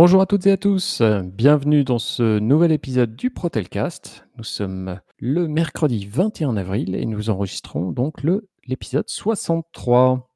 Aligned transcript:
Bonjour 0.00 0.20
à 0.20 0.26
toutes 0.26 0.46
et 0.46 0.52
à 0.52 0.56
tous, 0.56 1.02
bienvenue 1.24 1.82
dans 1.82 1.98
ce 1.98 2.38
nouvel 2.38 2.70
épisode 2.70 3.16
du 3.16 3.30
Protelcast. 3.30 4.28
Nous 4.36 4.44
sommes 4.44 5.00
le 5.18 5.48
mercredi 5.48 6.06
21 6.06 6.56
avril 6.56 6.94
et 6.94 7.04
nous 7.04 7.30
enregistrons 7.30 7.90
donc 7.90 8.14
l'épisode 8.64 9.08
63. 9.08 10.30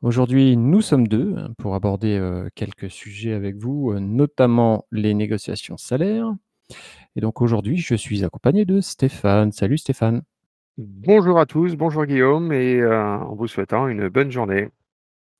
Aujourd'hui, 0.00 0.56
nous 0.56 0.80
sommes 0.80 1.08
deux 1.08 1.34
hein, 1.36 1.50
pour 1.58 1.74
aborder 1.74 2.16
euh, 2.16 2.48
quelques 2.54 2.88
sujets 2.88 3.32
avec 3.32 3.56
vous, 3.56 3.90
euh, 3.90 3.98
notamment 3.98 4.86
les 4.92 5.12
négociations 5.12 5.76
salaires. 5.76 6.32
Et 7.16 7.20
donc 7.20 7.42
aujourd'hui, 7.42 7.78
je 7.78 7.96
suis 7.96 8.24
accompagné 8.24 8.64
de 8.64 8.80
Stéphane. 8.80 9.50
Salut 9.50 9.78
Stéphane. 9.78 10.22
Bonjour 10.78 11.40
à 11.40 11.46
tous, 11.46 11.74
bonjour 11.74 12.06
Guillaume 12.06 12.52
et 12.52 12.80
euh, 12.80 13.18
en 13.18 13.34
vous 13.34 13.48
souhaitant 13.48 13.88
une 13.88 14.08
bonne 14.08 14.30
journée. 14.30 14.68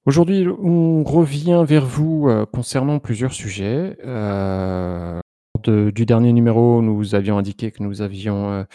Aujourd'hui, 0.07 0.47
on 0.49 1.03
revient 1.03 1.65
vers 1.67 1.87
vous 1.87 2.29
euh, 2.29 2.45
concernant 2.47 2.99
plusieurs 2.99 3.33
sujets. 3.33 3.97
Euh, 4.05 5.19
de- 5.63 5.91
du 5.91 6.05
dernier 6.05 6.33
numéro, 6.33 6.83
nous 6.83 7.15
avions 7.15 7.39
indiqué 7.39 7.71
que 7.71 7.83
nous 7.83 8.03
avions 8.03 8.67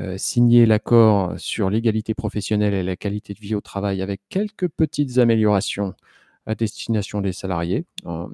euh, 0.00 0.16
signé 0.18 0.66
l'accord 0.66 1.38
sur 1.38 1.70
l'égalité 1.70 2.14
professionnelle 2.14 2.74
et 2.74 2.82
la 2.82 2.96
qualité 2.96 3.32
de 3.32 3.38
vie 3.38 3.54
au 3.54 3.60
travail 3.60 4.02
avec 4.02 4.20
quelques 4.28 4.68
petites 4.68 5.18
améliorations 5.18 5.94
à 6.46 6.56
destination 6.56 7.20
des 7.20 7.32
salariés. 7.32 7.84
Un, 8.04 8.28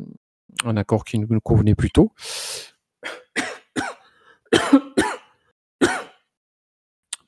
un 0.65 0.77
accord 0.79 1.05
qui 1.05 1.19
nous 1.19 1.29
convenait 1.41 1.75
plutôt. 1.75 2.13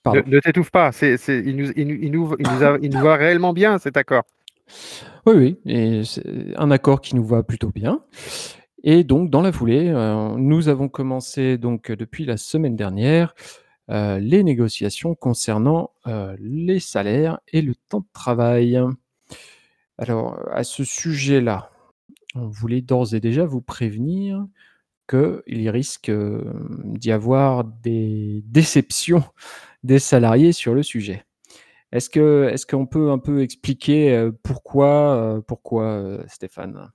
Pardon. 0.03 0.23
ne 0.27 0.41
t'étouffe 0.41 0.71
pas, 0.71 0.93
c'est, 0.93 1.19
c'est- 1.19 1.43
il, 1.45 1.57
nous, 1.57 1.71
il, 1.77 1.87
nous, 1.87 1.95
il, 2.01 2.11
nous, 2.11 2.37
il 2.39 2.47
nous 2.51 2.63
a- 2.65 2.79
il 2.81 2.91
nous 2.91 3.01
va 3.05 3.17
réellement 3.17 3.53
bien 3.53 3.79
cet 3.79 3.97
accord. 3.99 4.23
Oui, 5.27 5.57
oui, 5.65 6.07
c'est 6.07 6.57
un 6.57 6.71
accord 6.71 7.01
qui 7.01 7.15
nous 7.15 7.25
va 7.25 7.43
plutôt 7.43 7.71
bien. 7.71 8.03
Et 8.83 9.05
donc, 9.05 9.31
dans 9.31 9.43
la 9.43 9.53
foulée, 9.53 9.89
euh, 9.89 10.35
nous 10.37 10.69
avons 10.69 10.89
commencé 10.89 11.59
donc 11.59 11.93
depuis 11.93 12.25
la 12.25 12.37
semaine 12.39 12.77
dernière 12.77 13.35
euh, 13.91 14.21
les 14.21 14.45
négociations 14.45 15.17
concernant 15.17 15.91
euh, 16.07 16.37
les 16.41 16.79
salaires 16.79 17.41
et 17.49 17.61
le 17.61 17.75
temps 17.75 18.01
de 18.01 18.07
travail. 18.13 18.81
Alors, 19.99 20.39
à 20.53 20.63
ce 20.63 20.85
sujet-là, 20.85 21.71
on 22.37 22.47
voulait 22.47 22.83
d'ores 22.83 23.15
et 23.15 23.21
déjà 23.21 23.45
vous 23.45 23.61
prévenir 23.61 24.47
qu'il 25.09 25.69
risque 25.71 26.09
euh, 26.09 26.45
d'y 26.85 27.11
avoir 27.11 27.65
des 27.65 28.45
déceptions 28.47 29.25
des 29.83 29.99
salariés 29.99 30.53
sur 30.53 30.73
le 30.75 30.85
sujet. 30.85 31.25
Est-ce 31.93 32.09
que 32.09 32.49
est-ce 32.53 32.67
qu'on 32.67 32.87
peut 32.87 33.11
un 33.11 33.19
peu 33.19 33.43
expliquer 33.43 34.15
euh, 34.15 34.31
pourquoi, 34.45 35.17
euh, 35.17 35.41
pourquoi 35.41 35.85
euh, 35.85 36.23
Stéphane? 36.29 36.91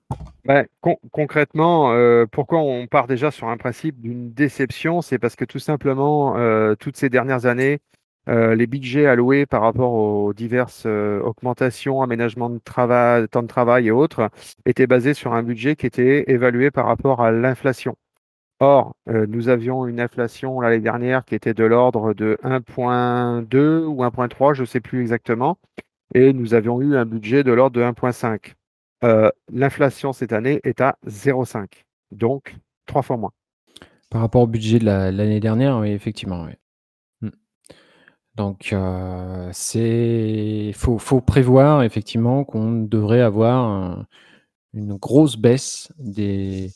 Con- 0.80 0.98
concrètement, 1.10 1.92
pourquoi 2.30 2.60
on 2.60 2.86
part 2.86 3.06
déjà 3.06 3.30
sur 3.30 3.48
un 3.48 3.56
principe 3.56 4.00
d'une 4.00 4.32
déception? 4.32 5.02
C'est 5.02 5.18
parce 5.18 5.36
que 5.36 5.44
tout 5.44 5.58
simplement, 5.58 6.36
toutes 6.76 6.96
ces 6.96 7.08
dernières 7.08 7.46
années, 7.46 7.80
les 8.28 8.66
budgets 8.66 9.06
alloués 9.06 9.44
par 9.44 9.62
rapport 9.62 9.92
aux 9.92 10.32
diverses 10.32 10.86
augmentations, 10.86 12.00
aménagements 12.00 12.48
de 12.48 12.58
travail, 12.58 13.28
temps 13.28 13.42
de 13.42 13.48
travail 13.48 13.88
et 13.88 13.90
autres, 13.90 14.30
étaient 14.66 14.86
basés 14.86 15.14
sur 15.14 15.34
un 15.34 15.42
budget 15.42 15.74
qui 15.74 15.86
était 15.86 16.30
évalué 16.30 16.70
par 16.70 16.86
rapport 16.86 17.22
à 17.22 17.32
l'inflation. 17.32 17.96
Or, 18.58 18.94
euh, 19.08 19.26
nous 19.28 19.48
avions 19.50 19.86
une 19.86 20.00
inflation 20.00 20.60
l'année 20.60 20.80
dernière 20.80 21.24
qui 21.24 21.34
était 21.34 21.52
de 21.52 21.64
l'ordre 21.64 22.14
de 22.14 22.38
1,2 22.42 23.84
ou 23.84 24.02
1,3, 24.02 24.54
je 24.54 24.62
ne 24.62 24.66
sais 24.66 24.80
plus 24.80 25.00
exactement, 25.02 25.58
et 26.14 26.32
nous 26.32 26.54
avions 26.54 26.80
eu 26.80 26.96
un 26.96 27.04
budget 27.04 27.44
de 27.44 27.52
l'ordre 27.52 27.76
de 27.76 27.82
1,5. 27.82 28.54
Euh, 29.04 29.30
L'inflation 29.52 30.14
cette 30.14 30.32
année 30.32 30.60
est 30.64 30.80
à 30.80 30.96
0,5, 31.06 31.84
donc 32.12 32.56
trois 32.86 33.02
fois 33.02 33.18
moins. 33.18 33.32
Par 34.08 34.22
rapport 34.22 34.40
au 34.42 34.46
budget 34.46 34.78
de 34.78 34.86
la- 34.86 35.12
l'année 35.12 35.40
dernière, 35.40 35.78
oui, 35.78 35.90
effectivement. 35.90 36.44
oui. 36.44 36.52
Mm. 37.20 37.30
Donc, 38.36 38.72
euh, 38.72 39.50
c'est 39.52 40.72
faut, 40.74 40.96
faut 40.98 41.20
prévoir 41.20 41.82
effectivement 41.82 42.44
qu'on 42.44 42.72
devrait 42.84 43.20
avoir 43.20 43.64
un- 43.66 44.06
une 44.72 44.94
grosse 44.96 45.36
baisse 45.36 45.92
des 45.98 46.70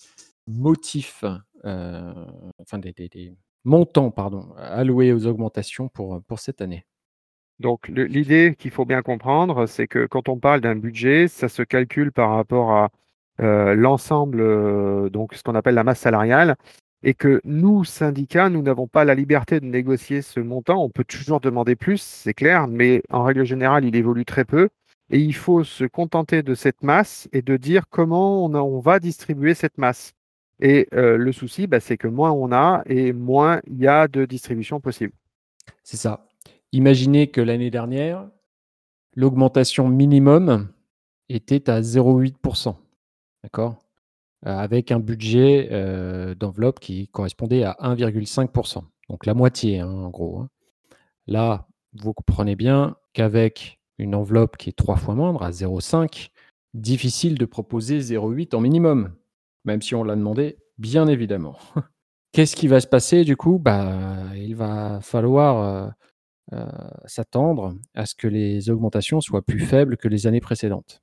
motifs, 0.47 1.25
enfin 1.65 2.79
des, 2.79 3.35
montants 3.65 4.11
pardon, 4.11 4.53
alloués 4.57 5.13
aux 5.13 5.27
augmentations 5.27 5.89
pour, 5.89 6.23
pour 6.23 6.39
cette 6.39 6.61
année. 6.61 6.87
Donc, 7.61 7.89
l'idée 7.89 8.57
qu'il 8.59 8.71
faut 8.71 8.87
bien 8.87 9.03
comprendre, 9.03 9.67
c'est 9.67 9.87
que 9.87 10.07
quand 10.07 10.31
on 10.31 10.39
parle 10.39 10.63
d'un 10.63 10.77
budget, 10.77 11.29
ça 11.29 11.49
se 11.51 11.63
calcule 11.63 12.11
par 12.11 12.31
rapport 12.31 12.73
à 12.73 12.89
euh, 13.41 13.75
l'ensemble, 13.75 14.41
euh, 14.41 15.11
donc 15.11 15.35
ce 15.35 15.43
qu'on 15.43 15.55
appelle 15.55 15.75
la 15.75 15.85
masse 15.85 16.01
salariale, 16.01 16.57
et 17.03 17.15
que 17.15 17.41
nous, 17.45 17.85
syndicats, 17.85 18.49
nous 18.49 18.63
n'avons 18.63 18.87
pas 18.87 19.05
la 19.05 19.15
liberté 19.15 19.61
de 19.61 19.67
négocier 19.67 20.23
ce 20.23 20.41
montant. 20.41 20.83
On 20.83 20.91
peut 20.91 21.05
toujours 21.05 21.41
demander 21.41 21.77
plus, 21.77 22.01
c'est 22.01 22.35
clair, 22.35 22.67
mais 22.67 23.03
en 23.11 23.25
règle 23.25 23.45
générale, 23.45 23.85
il 23.85 23.97
évolue 23.97 24.25
très 24.25 24.45
peu. 24.47 24.71
Et 25.11 25.19
il 25.19 25.35
faut 25.35 25.65
se 25.65 25.85
contenter 25.85 26.43
de 26.43 26.55
cette 26.55 26.83
masse 26.83 27.29
et 27.33 27.43
de 27.43 27.57
dire 27.57 27.89
comment 27.91 28.47
on 28.47 28.81
va 28.81 29.01
distribuer 29.01 29.55
cette 29.55 29.77
masse. 29.79 30.13
Et 30.61 30.89
euh, 30.95 31.17
le 31.17 31.33
souci, 31.33 31.67
bah, 31.67 31.81
c'est 31.81 31.97
que 31.97 32.09
moins 32.09 32.33
on 32.33 32.53
a 32.53 32.83
et 32.87 33.13
moins 33.13 33.61
il 33.67 33.79
y 33.79 33.87
a 33.87 34.09
de 34.09 34.25
distribution 34.27 34.81
possible. 34.81 35.13
C'est 35.83 35.97
ça. 35.97 36.27
Imaginez 36.73 37.29
que 37.29 37.41
l'année 37.41 37.71
dernière, 37.71 38.29
l'augmentation 39.17 39.89
minimum 39.89 40.69
était 41.29 41.71
à 41.71 41.81
0,8%. 41.81 42.77
D'accord? 43.43 43.79
Euh, 44.47 44.57
Avec 44.57 44.93
un 44.93 45.01
budget 45.01 45.69
euh, 45.73 46.35
d'enveloppe 46.35 46.81
qui 46.81 47.09
correspondait 47.09 47.65
à 47.65 47.77
1,5%. 47.81 48.83
Donc 49.09 49.27
la 49.27 49.35
moitié, 49.35 49.81
hein, 49.81 49.89
en 49.91 50.11
gros. 50.11 50.41
hein. 50.41 50.49
Là, 51.27 51.67
vous 51.95 52.13
comprenez 52.13 52.57
bien 52.57 52.97
qu'avec 53.13 53.81
une 53.99 54.15
enveloppe 54.15 54.57
qui 54.57 54.71
est 54.71 54.77
trois 54.77 54.97
fois 54.97 55.15
moindre, 55.15 55.43
à 55.43 55.51
0,5, 55.51 56.31
difficile 56.75 57.37
de 57.37 57.45
proposer 57.45 57.99
0,8 57.99 58.55
en 58.55 58.61
minimum, 58.61 59.13
même 59.65 59.83
si 59.83 59.95
on 59.95 60.05
l'a 60.05 60.17
demandé, 60.17 60.59
bien 60.79 61.07
évidemment. 61.07 61.57
Qu'est-ce 62.33 62.55
qui 62.55 62.69
va 62.69 62.81
se 62.81 62.87
passer 62.87 63.25
du 63.25 63.37
coup? 63.37 63.59
Bah, 63.59 64.29
Il 64.37 64.55
va 64.55 65.01
falloir 65.01 65.59
euh, 65.59 65.89
euh, 66.53 66.67
s'attendre 67.07 67.75
à 67.95 68.07
ce 68.07 68.15
que 68.15 68.29
les 68.29 68.71
augmentations 68.71 69.21
soient 69.21 69.43
plus 69.43 69.61
faibles 69.61 69.97
que 69.97 70.09
les 70.09 70.27
années 70.27 70.41
précédentes. 70.41 71.03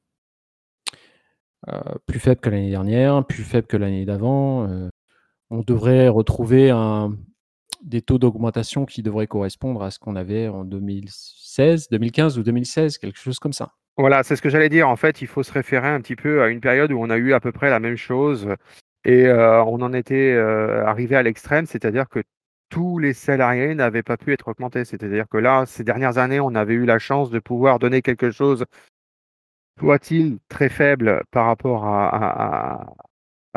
Euh, 1.67 1.81
plus 2.05 2.19
faibles 2.19 2.39
que 2.39 2.49
l'année 2.49 2.69
dernière, 2.69 3.25
plus 3.25 3.43
faibles 3.43 3.67
que 3.67 3.77
l'année 3.77 4.05
d'avant. 4.05 4.89
on 5.49 5.61
devrait 5.61 6.07
retrouver 6.07 6.71
des 7.83 8.01
taux 8.01 8.17
d'augmentation 8.19 8.85
qui 8.85 9.03
devraient 9.03 9.27
correspondre 9.27 9.83
à 9.83 9.91
ce 9.91 9.99
qu'on 9.99 10.15
avait 10.15 10.47
en 10.47 10.63
2016, 10.63 11.89
2015 11.89 12.37
ou 12.37 12.43
2016, 12.43 12.97
quelque 12.97 13.19
chose 13.19 13.39
comme 13.39 13.53
ça. 13.53 13.73
Voilà, 13.97 14.23
c'est 14.23 14.35
ce 14.35 14.41
que 14.41 14.49
j'allais 14.49 14.69
dire. 14.69 14.87
En 14.89 14.95
fait, 14.95 15.21
il 15.21 15.27
faut 15.27 15.43
se 15.43 15.51
référer 15.51 15.87
un 15.87 16.01
petit 16.01 16.15
peu 16.15 16.43
à 16.43 16.49
une 16.49 16.61
période 16.61 16.91
où 16.91 16.99
on 17.01 17.09
a 17.09 17.17
eu 17.17 17.33
à 17.33 17.39
peu 17.39 17.51
près 17.51 17.69
la 17.69 17.79
même 17.79 17.95
chose 17.97 18.47
et 19.05 19.25
euh, 19.27 19.63
on 19.63 19.81
en 19.81 19.93
était 19.93 20.33
euh, 20.33 20.85
arrivé 20.85 21.15
à 21.15 21.23
l'extrême, 21.23 21.65
c'est-à-dire 21.65 22.09
que 22.09 22.21
tous 22.69 22.99
les 22.99 23.13
salariés 23.13 23.73
n'avaient 23.73 24.03
pas 24.03 24.17
pu 24.17 24.33
être 24.33 24.49
augmentés. 24.49 24.85
C'est-à-dire 24.85 25.27
que 25.29 25.37
là, 25.37 25.65
ces 25.65 25.83
dernières 25.83 26.17
années, 26.17 26.39
on 26.39 26.55
avait 26.55 26.73
eu 26.75 26.85
la 26.85 26.99
chance 26.99 27.31
de 27.31 27.39
pouvoir 27.39 27.79
donner 27.79 28.01
quelque 28.01 28.31
chose, 28.31 28.65
soit-il 29.79 30.39
très 30.49 30.69
faible 30.69 31.23
par 31.31 31.45
rapport 31.45 31.85
à, 31.85 32.85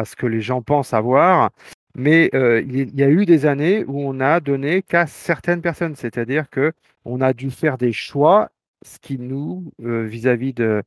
ce 0.04 0.16
que 0.16 0.26
les 0.26 0.40
gens 0.40 0.62
pensent 0.62 0.94
avoir, 0.94 1.50
mais 1.94 2.30
euh, 2.34 2.62
il 2.62 2.88
il 2.88 2.94
y 2.98 3.02
a 3.02 3.10
eu 3.10 3.26
des 3.26 3.44
années 3.44 3.84
où 3.86 4.00
on 4.00 4.20
a 4.20 4.40
donné 4.40 4.82
qu'à 4.82 5.06
certaines 5.06 5.60
personnes, 5.60 5.94
c'est-à-dire 5.96 6.48
que 6.48 6.72
on 7.04 7.20
a 7.20 7.32
dû 7.34 7.50
faire 7.50 7.76
des 7.76 7.92
choix, 7.92 8.50
ce 8.82 8.98
qui 8.98 9.18
nous, 9.18 9.72
euh, 9.82 10.04
vis-à-vis 10.04 10.54
de 10.54 10.82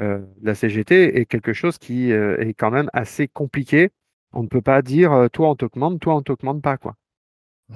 euh, 0.00 0.24
la 0.42 0.54
CGT 0.54 1.18
est 1.18 1.26
quelque 1.26 1.52
chose 1.52 1.78
qui 1.78 2.12
euh, 2.12 2.38
est 2.40 2.54
quand 2.54 2.70
même 2.70 2.90
assez 2.92 3.28
compliqué. 3.28 3.90
On 4.32 4.42
ne 4.42 4.48
peut 4.48 4.62
pas 4.62 4.82
dire 4.82 5.28
toi 5.32 5.50
on 5.50 5.56
t'augmente, 5.56 6.00
toi 6.00 6.16
on 6.16 6.22
t'augmente 6.22 6.62
pas 6.62 6.76
quoi. 6.78 6.96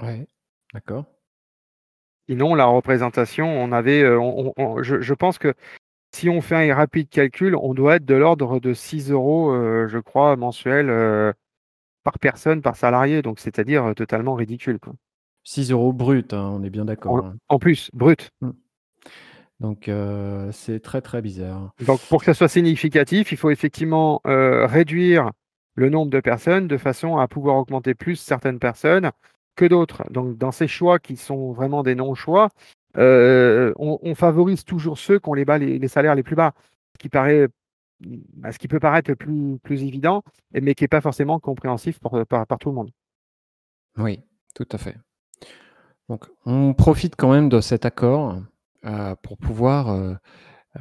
Ouais, 0.02 0.26
d'accord. 0.74 1.06
Sinon 2.28 2.54
la 2.54 2.66
représentation, 2.66 3.46
on 3.48 3.72
avait, 3.72 4.06
on- 4.08 4.48
on- 4.48 4.54
on- 4.56 4.82
je, 4.82 5.00
je 5.00 5.14
pense 5.14 5.38
que 5.38 5.54
si 6.14 6.28
on 6.28 6.40
fait 6.40 6.70
un 6.70 6.74
rapide 6.74 7.08
calcul, 7.08 7.54
on 7.56 7.74
doit 7.74 7.96
être 7.96 8.04
de 8.04 8.14
l'ordre 8.14 8.60
de 8.60 8.72
6 8.74 9.10
euros, 9.10 9.50
euh, 9.52 9.88
je 9.88 9.98
crois, 9.98 10.36
mensuel 10.36 10.90
euh, 10.90 11.32
par 12.04 12.18
personne, 12.18 12.62
par 12.62 12.76
salarié. 12.76 13.22
Donc 13.22 13.40
c'est-à-dire 13.40 13.94
totalement 13.94 14.34
ridicule 14.34 14.78
quoi. 14.78 14.94
6 15.44 15.70
euros 15.70 15.92
brut, 15.92 16.32
hein, 16.34 16.50
on 16.52 16.62
est 16.62 16.70
bien 16.70 16.84
d'accord. 16.84 17.12
En, 17.12 17.18
hein. 17.26 17.36
en 17.48 17.58
plus, 17.58 17.90
brut. 17.94 18.30
Donc 19.60 19.88
euh, 19.88 20.52
c'est 20.52 20.80
très 20.80 21.00
très 21.00 21.20
bizarre. 21.20 21.72
Donc 21.84 22.00
pour 22.08 22.20
que 22.20 22.26
ça 22.26 22.34
soit 22.34 22.48
significatif, 22.48 23.32
il 23.32 23.38
faut 23.38 23.50
effectivement 23.50 24.20
euh, 24.26 24.66
réduire 24.66 25.32
le 25.74 25.90
nombre 25.90 26.10
de 26.10 26.20
personnes 26.20 26.68
de 26.68 26.76
façon 26.76 27.18
à 27.18 27.26
pouvoir 27.28 27.56
augmenter 27.56 27.94
plus 27.94 28.16
certaines 28.16 28.58
personnes 28.58 29.10
que 29.56 29.64
d'autres. 29.64 30.04
Donc 30.10 30.38
dans 30.38 30.52
ces 30.52 30.68
choix 30.68 30.98
qui 30.98 31.16
sont 31.16 31.52
vraiment 31.52 31.82
des 31.82 31.96
non-choix, 31.96 32.50
euh, 32.96 33.72
on, 33.76 33.98
on 34.02 34.14
favorise 34.14 34.64
toujours 34.64 34.98
ceux 34.98 35.18
qui 35.18 35.28
ont 35.28 35.34
les, 35.34 35.44
bas, 35.44 35.58
les, 35.58 35.78
les 35.78 35.88
salaires 35.88 36.14
les 36.14 36.22
plus 36.22 36.36
bas, 36.36 36.52
ce 36.94 36.98
qui 36.98 37.08
paraît 37.08 37.48
bah, 38.00 38.52
ce 38.52 38.58
qui 38.58 38.68
peut 38.68 38.78
paraître 38.78 39.12
plus 39.14 39.58
plus 39.58 39.82
évident, 39.82 40.22
mais 40.52 40.76
qui 40.76 40.84
est 40.84 40.88
pas 40.88 41.00
forcément 41.00 41.40
compréhensif 41.40 41.98
par 41.98 42.46
par 42.46 42.58
tout 42.58 42.68
le 42.68 42.76
monde. 42.76 42.90
Oui, 43.96 44.20
tout 44.54 44.68
à 44.70 44.78
fait. 44.78 44.96
Donc 46.08 46.26
on 46.46 46.74
profite 46.74 47.16
quand 47.16 47.32
même 47.32 47.48
de 47.48 47.60
cet 47.60 47.84
accord, 47.84 48.36
heu, 48.86 49.14
pour 49.22 49.38
pouvoir, 49.38 49.92
heu 49.94 50.16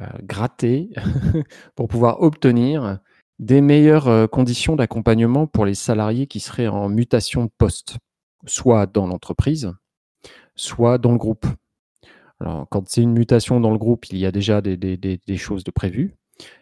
heu, 0.00 0.06
gratter, 0.22 0.90
pour 1.76 1.88
pouvoir 1.88 2.22
obtenir 2.22 2.98
des 3.38 3.60
meilleures, 3.60 4.30
conditions 4.30 4.76
d'accompagnement 4.76 5.46
pour 5.46 5.66
les 5.66 5.74
salariés 5.74 6.26
qui 6.26 6.40
seraient 6.40 6.68
en 6.68 6.88
mutation 6.88 7.44
de 7.44 7.50
poste, 7.58 7.98
soit 8.46 8.86
dans 8.86 9.06
l'entreprise, 9.06 9.72
soit 10.56 10.98
dans 10.98 11.12
le 11.12 11.18
groupe. 11.18 11.46
Alors 12.40 12.66
quand 12.70 12.88
c'est 12.88 13.02
une 13.02 13.12
mutation 13.12 13.60
dans 13.60 13.72
le 13.72 13.78
groupe, 13.78 14.06
il 14.10 14.18
y 14.18 14.26
a 14.26 14.32
déjà 14.32 14.60
des 14.60 15.36
choses 15.36 15.64
de 15.64 15.70
prévues, 15.70 16.14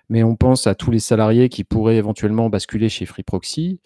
mais 0.08 0.22
on 0.22 0.36
pense 0.36 0.66
à 0.66 0.74
tous 0.74 0.90
les 0.90 1.00
salariés 1.00 1.48
qui 1.48 1.64
pourraient 1.64 1.96
éventuellement 1.96 2.48
basculer 2.50 2.88
chez 2.88 3.06
Free 3.06 3.22
Proxy. 3.22 3.80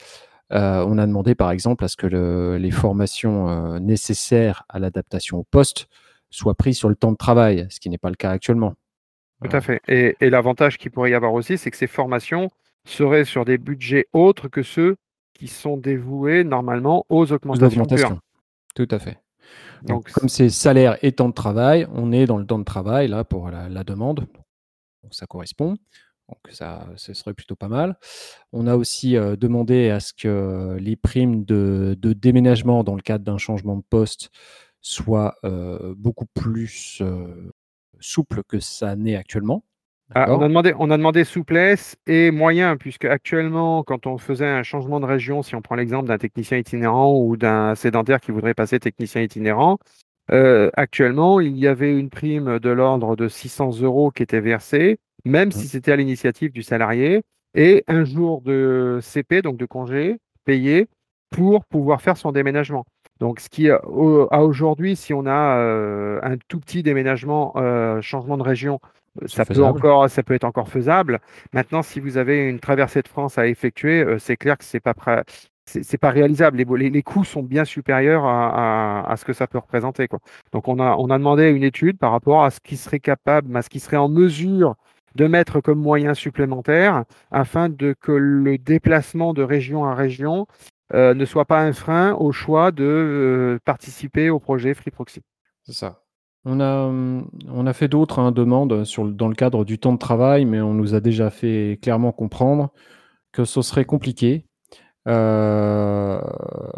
On 0.51 0.99
a 0.99 1.07
demandé 1.07 1.35
par 1.35 1.51
exemple 1.51 1.85
à 1.85 1.89
ce 1.89 1.97
que 1.97 2.07
le 2.07 2.59
les 2.59 2.71
formations, 2.71 3.79
nécessaires 3.81 4.65
à 4.69 4.79
l'adaptation 4.79 5.39
au 5.39 5.45
poste 5.45 5.89
soient 6.31 6.55
prises 6.55 6.79
sur 6.79 6.89
le 6.89 6.95
temps 6.97 7.13
de 7.13 7.17
travail, 7.17 7.67
ce 7.71 7.81
qui 7.81 7.91
n'est 7.91 7.99
pas 7.99 8.11
le 8.11 8.17
cas 8.17 8.31
actuellement. 8.31 8.75
Tout 9.43 9.57
à 9.57 9.61
fait 9.61 9.81
et 9.89 10.17
et 10.21 10.31
l'avantage 10.31 10.77
qu'il 10.79 10.91
pourrait 10.91 11.11
y 11.11 11.15
avoir 11.15 11.33
aussi, 11.33 11.57
c'est 11.59 11.71
que 11.71 11.77
ces 11.77 11.87
formations 11.87 12.51
seraient 12.85 13.25
sur 13.25 13.45
des 13.45 13.59
budgets 13.59 14.07
autres 14.13 14.49
que 14.49 14.63
ceux 14.63 14.97
qui 15.35 15.49
sont 15.49 15.77
dévoués 15.77 16.45
normalement 16.45 17.07
aux 17.09 17.33
augmentations 17.33 17.69
d'augmentation, 17.69 18.19
tout 18.75 18.89
à 18.91 18.99
fait. 18.99 19.19
Donc 19.83 20.11
comme 20.13 20.29
c'est 20.29 20.51
salaire 20.51 20.99
et 21.03 21.13
temps 21.13 21.29
de 21.31 21.35
travail, 21.35 21.87
on 21.95 22.13
est 22.13 22.27
dans 22.27 22.37
le 22.37 22.47
temps 22.47 22.59
de 22.59 22.65
travail 22.65 23.09
là 23.09 23.25
pour 23.25 23.51
la 23.51 23.69
la 23.71 23.83
demande, 23.83 24.27
donc 25.03 25.15
ça 25.15 25.27
correspond, 25.27 25.77
donc 26.29 26.39
ça 26.51 26.87
ce 26.97 27.15
serait 27.15 27.33
plutôt 27.33 27.57
pas 27.57 27.69
mal. 27.69 27.99
On 28.53 28.67
a 28.67 28.77
aussi, 28.77 29.17
heu, 29.17 29.39
demandé 29.39 29.89
à 29.89 30.01
ce 30.01 30.13
que 30.13 30.77
les 30.79 30.97
primes 30.97 31.45
de 31.47 31.97
de 31.99 32.13
déménagement 32.13 32.85
dans 32.85 32.95
le 32.95 33.03
cadre 33.03 33.25
d'un 33.25 33.39
changement 33.39 33.77
de 33.77 33.85
poste 33.89 34.31
heu, 35.45 35.95
beaucoup 35.99 36.27
plus, 36.35 37.01
heu, 37.03 37.53
souples 38.01 38.43
que 38.49 38.61
ça 38.61 38.97
n'est 38.97 39.17
actuellement, 39.17 39.65
Ah, 40.15 40.27
on 40.33 40.41
a 40.43 40.49
demandé 40.49 40.75
on 40.77 40.91
a 40.91 40.97
demandé 40.97 41.23
souplesse 41.23 41.97
et 42.09 42.33
moyens 42.33 42.77
puisqu'actuellement, 42.79 43.85
quand 43.85 44.09
on 44.09 44.19
faisait 44.19 44.47
un 44.49 44.65
changement 44.65 44.99
de 44.99 45.07
région, 45.07 45.43
si 45.43 45.55
on 45.55 45.63
prend 45.63 45.77
l'exemple 45.77 46.09
d'un 46.09 46.19
technicien 46.19 46.59
itinérant 46.59 47.17
ou 47.17 47.37
d'un 47.37 47.77
sédentaire 47.77 48.21
qui 48.21 48.33
voudrait 48.33 48.55
passer 48.55 48.81
technicien 48.81 49.23
itinérant, 49.23 49.79
actuellement, 50.77 51.41
il 51.41 51.57
y 51.59 51.67
avait 51.69 51.97
une 51.99 52.11
prime 52.11 52.59
de 52.61 52.71
l'ordre 52.71 53.17
de 53.17 53.29
600 53.29 53.71
€ 53.73 54.13
qui 54.13 54.23
était 54.25 54.41
versée, 54.41 54.99
même 55.25 55.53
Mmh. 55.53 55.53
si 55.53 55.69
c'était 55.69 55.93
à 55.93 55.97
l'initiative 55.97 56.53
du 56.53 56.63
salarié 56.63 57.23
et 57.55 57.85
1 57.89 58.05
jour 58.05 58.43
de 58.43 58.99
CP, 59.03 59.43
donc 59.43 59.57
de 59.59 59.67
congé 59.67 60.19
payé 60.45 60.89
pour 61.31 61.65
pouvoir 61.67 62.03
faire 62.03 62.17
son 62.17 62.33
déménagement. 62.33 62.85
Donc 63.21 63.41
ce 63.41 63.49
qui, 63.51 63.71
au 63.71 64.29
à 64.33 64.43
aujourd'hui, 64.45 64.97
si 64.97 65.13
on 65.15 65.27
a, 65.27 65.59
heu, 65.61 66.21
un 66.23 66.37
tout 66.49 66.59
petit 66.61 66.83
déménagement, 66.83 67.53
heu, 67.57 68.01
changement 68.01 68.39
de 68.39 68.43
région, 68.43 68.81
C'est 69.27 69.35
ça 69.35 69.45
peut 69.47 69.63
encore 69.65 70.09
ça 70.09 70.23
peut 70.23 70.35
être 70.35 70.45
encore 70.45 70.69
faisable. 70.69 71.21
Maintenant, 71.53 71.83
si 71.83 72.01
vous 72.01 72.17
avez 72.17 72.49
une 72.49 72.61
traversée 72.61 73.03
de 73.03 73.09
France 73.09 73.39
à 73.39 73.47
effectuer, 73.47 74.03
heu, 74.05 74.19
c'est 74.19 74.37
clair 74.37 74.57
que 74.59 74.65
c'est 74.65 74.81
pas 74.81 74.95
prêt 74.95 75.25
c'est 75.67 75.99
pas 75.99 76.11
réalisable. 76.11 76.57
Les 76.59 76.65
les 76.65 76.91
les 76.91 77.03
coûts 77.03 77.25
sont 77.25 77.43
bien 77.45 77.65
supérieurs 77.65 78.25
à 78.25 79.03
à 79.05 79.13
à 79.13 79.17
ce 79.17 79.25
que 79.25 79.33
ça 79.33 79.47
peut 79.47 79.59
représenter, 79.59 80.09
quoi. 80.09 80.19
Donc 80.53 80.67
on 80.69 80.79
a 80.81 80.97
on 80.97 81.11
a 81.11 81.19
demandé 81.19 81.49
une 81.51 81.63
étude 81.63 81.99
par 81.99 82.11
rapport 82.13 82.43
à 82.45 82.51
ce 82.51 82.61
qui 82.61 82.77
serait 82.77 83.01
capable, 83.01 83.55
à 83.57 83.63
ce 83.63 83.69
qui 83.71 83.81
serait 83.81 83.97
en 83.99 84.09
mesure 84.09 84.75
de 85.17 85.27
mettre 85.27 85.61
comme 85.61 85.79
moyens 85.81 86.17
supplémentaires 86.19 87.05
afin 87.31 87.69
de 87.69 87.95
que 88.01 88.13
le 88.13 88.59
déplacement 88.59 89.33
de 89.35 89.43
région 89.43 89.85
à 89.85 89.95
région, 89.95 90.47
heu, 90.95 91.15
ne 91.15 91.25
soit 91.25 91.45
pas 91.45 91.61
un 91.63 91.73
frein 91.73 92.15
au 92.15 92.33
choix 92.33 92.73
de, 92.73 92.85
heu, 92.85 93.59
participer 93.65 94.31
au 94.31 94.39
projet 94.39 94.75
Free 94.75 94.91
Proxy. 94.91 95.21
C'est 95.63 95.75
ça. 95.75 96.03
On 96.45 96.59
a, 96.61 96.89
mmh, 96.89 97.29
on 97.53 97.67
a 97.67 97.73
fait 97.73 97.89
d'autres, 97.89 98.19
hein, 98.19 98.33
demandes 98.33 98.85
sur 98.85 99.05
dans 99.07 99.29
le 99.29 99.35
cadre 99.35 99.65
du 99.65 99.79
temps 99.79 99.93
de 99.93 99.99
travail, 99.99 100.45
mais 100.47 100.61
on 100.61 100.73
nous 100.75 100.95
a 100.95 101.01
déjà 101.01 101.31
fait 101.31 101.79
clairement 101.83 102.13
comprendre 102.13 102.73
que 103.33 103.45
ce 103.45 103.63
serait 103.63 103.85
compliqué, 103.85 104.47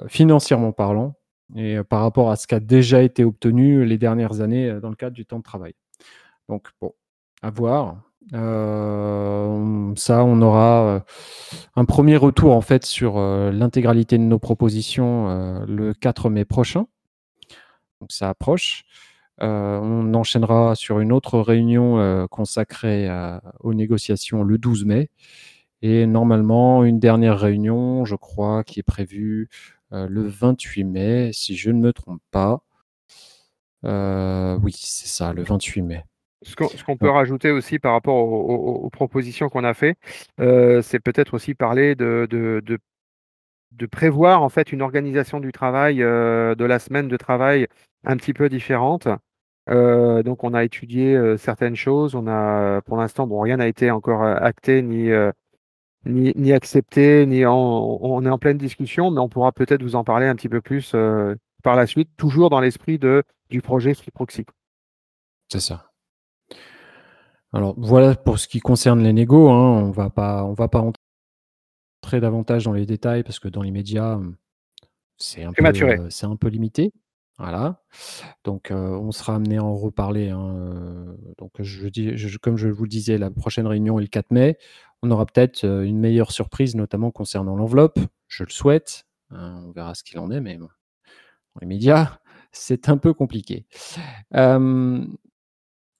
financièrement 0.08 0.72
parlant 0.72 1.14
et 1.54 1.82
par 1.82 2.00
rapport 2.02 2.30
à 2.30 2.36
ce 2.36 2.46
qui 2.46 2.54
a 2.54 2.60
déjà 2.60 3.02
été 3.02 3.24
obtenu 3.24 3.84
les 3.84 3.98
dernières 3.98 4.40
années, 4.40 4.80
dans 4.80 4.88
le 4.90 4.96
cadre 4.96 5.14
du 5.14 5.26
temps 5.26 5.38
de 5.38 5.42
travail. 5.42 5.74
Donc 6.48 6.68
bon, 6.80 6.92
à 7.42 7.50
voir. 7.50 7.96
Hem, 8.32 9.94
ça, 9.96 10.24
on 10.24 10.40
aura, 10.42 10.96
heu, 10.98 11.02
un 11.76 11.84
1er 11.84 12.16
retour 12.16 12.54
en 12.54 12.60
fait 12.60 12.84
sur, 12.86 13.18
heu, 13.18 13.50
l'intégralité 13.50 14.16
de 14.18 14.22
nos 14.22 14.38
propositions, 14.38 15.64
le 15.66 15.92
4 15.94 16.30
mai 16.30 16.44
prochain. 16.44 16.86
Donc 18.00 18.12
ça 18.12 18.28
approche. 18.30 18.84
On 19.40 20.14
enchaînera 20.14 20.74
sur 20.76 21.00
une 21.00 21.12
autre 21.12 21.38
réunion, 21.40 22.26
consacrée 22.30 23.08
aux 23.60 23.74
négociations 23.74 24.44
le 24.44 24.58
12 24.58 24.84
mai 24.84 25.10
et 25.82 26.06
normalement 26.06 26.84
une 26.84 27.00
dernière 27.00 27.38
réunion, 27.40 28.04
je 28.04 28.16
crois, 28.16 28.64
qui 28.64 28.80
est 28.80 28.84
prévue, 28.84 29.48
le 29.92 30.22
28 30.28 30.84
mai, 30.84 31.30
si 31.32 31.56
je 31.56 31.70
ne 31.70 31.80
me 31.80 31.92
trompe 31.92 32.22
pas. 32.30 32.62
Oui, 33.84 34.72
c'est 34.76 35.08
ça, 35.08 35.32
le 35.32 35.42
28 35.42 35.82
mai. 35.82 36.04
Ce 36.44 36.84
qu'on 36.84 36.96
peut 36.96 37.08
rajouter 37.10 37.50
aussi 37.50 37.78
par 37.78 37.92
rapport 37.92 38.16
aux 38.16 38.54
aux 38.54 38.74
aux 38.86 38.90
propositions 38.90 39.48
qu'on 39.48 39.64
a 39.64 39.74
fait, 39.74 39.96
heu, 40.40 40.82
c'est 40.82 41.00
peut-être 41.00 41.34
aussi 41.34 41.54
parler 41.54 41.94
de 41.94 42.26
de 42.30 42.60
de 42.64 42.78
de 43.72 43.86
prévoir 43.86 44.42
en 44.42 44.48
fait 44.50 44.72
une 44.72 44.82
organisation 44.82 45.40
du 45.40 45.52
travail, 45.52 46.02
heu, 46.02 46.54
de 46.56 46.64
la 46.64 46.78
semaine 46.78 47.08
de 47.08 47.16
travail 47.16 47.66
un 48.04 48.16
petit 48.16 48.34
peu 48.34 48.48
différente. 48.48 49.08
Heu, 49.70 50.22
donc 50.24 50.44
on 50.44 50.54
a 50.54 50.64
étudié, 50.64 51.36
certaines 51.38 51.76
choses. 51.76 52.14
On 52.16 52.26
a 52.28 52.80
pour 52.82 52.96
l'instant, 52.98 53.26
bon, 53.26 53.40
rien 53.40 53.58
n'a 53.58 53.68
été 53.68 53.90
encore, 53.90 54.24
acté 54.24 54.82
ni, 54.82 55.10
ni 56.06 56.32
ni 56.36 56.52
accepté, 56.52 57.26
ni 57.26 57.46
en 57.46 57.56
on 58.02 58.24
est 58.26 58.30
en 58.30 58.38
pleine 58.38 58.58
discussion, 58.58 59.10
mais 59.10 59.20
on 59.20 59.28
pourra 59.28 59.52
peut-être 59.52 59.82
vous 59.82 59.96
en 59.96 60.04
parler 60.04 60.26
un 60.26 60.34
petit 60.36 60.48
peu 60.50 60.60
plus, 60.60 60.96
par 61.62 61.76
la 61.76 61.86
suite, 61.86 62.10
toujours 62.16 62.50
dans 62.50 62.60
l'esprit 62.60 62.98
de 62.98 63.22
du 63.50 63.62
projet 63.62 63.94
Free 63.94 64.10
Proxy. 64.12 64.46
C'est 65.50 65.60
ça. 65.60 65.91
Alors 67.52 67.74
voilà 67.76 68.14
pour 68.14 68.38
ce 68.38 68.48
qui 68.48 68.60
concerne 68.60 69.02
les 69.02 69.12
négos, 69.12 69.50
hein, 69.50 69.82
on 69.82 69.90
va 69.90 70.08
pas 70.08 70.44
on 70.44 70.54
va 70.54 70.68
pas 70.68 70.78
rentrer 70.78 72.20
davantage 72.20 72.64
dans 72.64 72.72
les 72.72 72.86
détails 72.86 73.22
parce 73.22 73.38
que 73.38 73.48
dans 73.48 73.62
c'est 75.18 75.42
un 75.42 75.48
peu, 75.48 75.54
Prématuré. 75.54 75.98
heu, 75.98 76.10
c'est 76.10 76.26
un 76.26 76.36
peu 76.36 76.48
limité. 76.48 76.92
Voilà. 77.38 77.82
Donc 78.44 78.70
heu, 78.70 78.74
on 78.74 79.12
sera 79.12 79.36
amené 79.36 79.58
à 79.58 79.64
en 79.64 79.74
reparler, 79.74 80.30
hein, 80.30 80.54
heu, 80.56 81.18
donc 81.38 81.52
je 81.60 81.88
dis 81.88 82.16
je 82.16 82.38
comme 82.38 82.56
je 82.56 82.68
vous 82.68 82.84
le 82.84 82.88
disais, 82.88 83.18
la 83.18 83.30
prochaine 83.30 83.66
réunion 83.66 83.98
est 83.98 84.02
le 84.02 84.08
4 84.08 84.30
mai. 84.30 84.58
On 85.02 85.10
aura 85.10 85.26
peut-être, 85.26 85.64
une 85.64 85.98
meilleure 85.98 86.30
surprise, 86.32 86.76
notamment 86.76 87.10
concernant 87.10 87.56
l'enveloppe. 87.56 87.98
Je 88.28 88.44
le 88.44 88.50
souhaite, 88.50 89.04
hein, 89.30 89.62
on 89.66 89.72
verra 89.72 89.94
ce 89.94 90.04
qu'il 90.04 90.18
en 90.18 90.30
est, 90.30 90.40
mais 90.40 90.56
dans 90.56 90.68
l'immédiat, 91.60 92.20
c'est 92.52 92.88
un 92.88 92.96
peu 92.96 93.12
compliqué. 93.12 93.66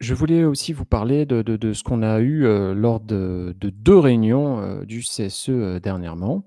Je 0.03 0.15
voulais 0.15 0.45
aussi 0.45 0.73
vous 0.75 0.85
parler 0.87 1.27
de 1.27 1.73
ce 1.75 1.85
qu'on 1.85 2.03
a 2.03 2.21
eu, 2.21 2.45
heu, 2.47 2.75
lors 2.75 3.01
de 3.01 3.55
de 3.61 3.71
2 3.71 3.99
réunions, 3.99 4.61
heu, 4.63 4.87
du 4.87 5.03
CSE, 5.03 5.51
heu, 5.51 5.81
dernièrement. 5.81 6.45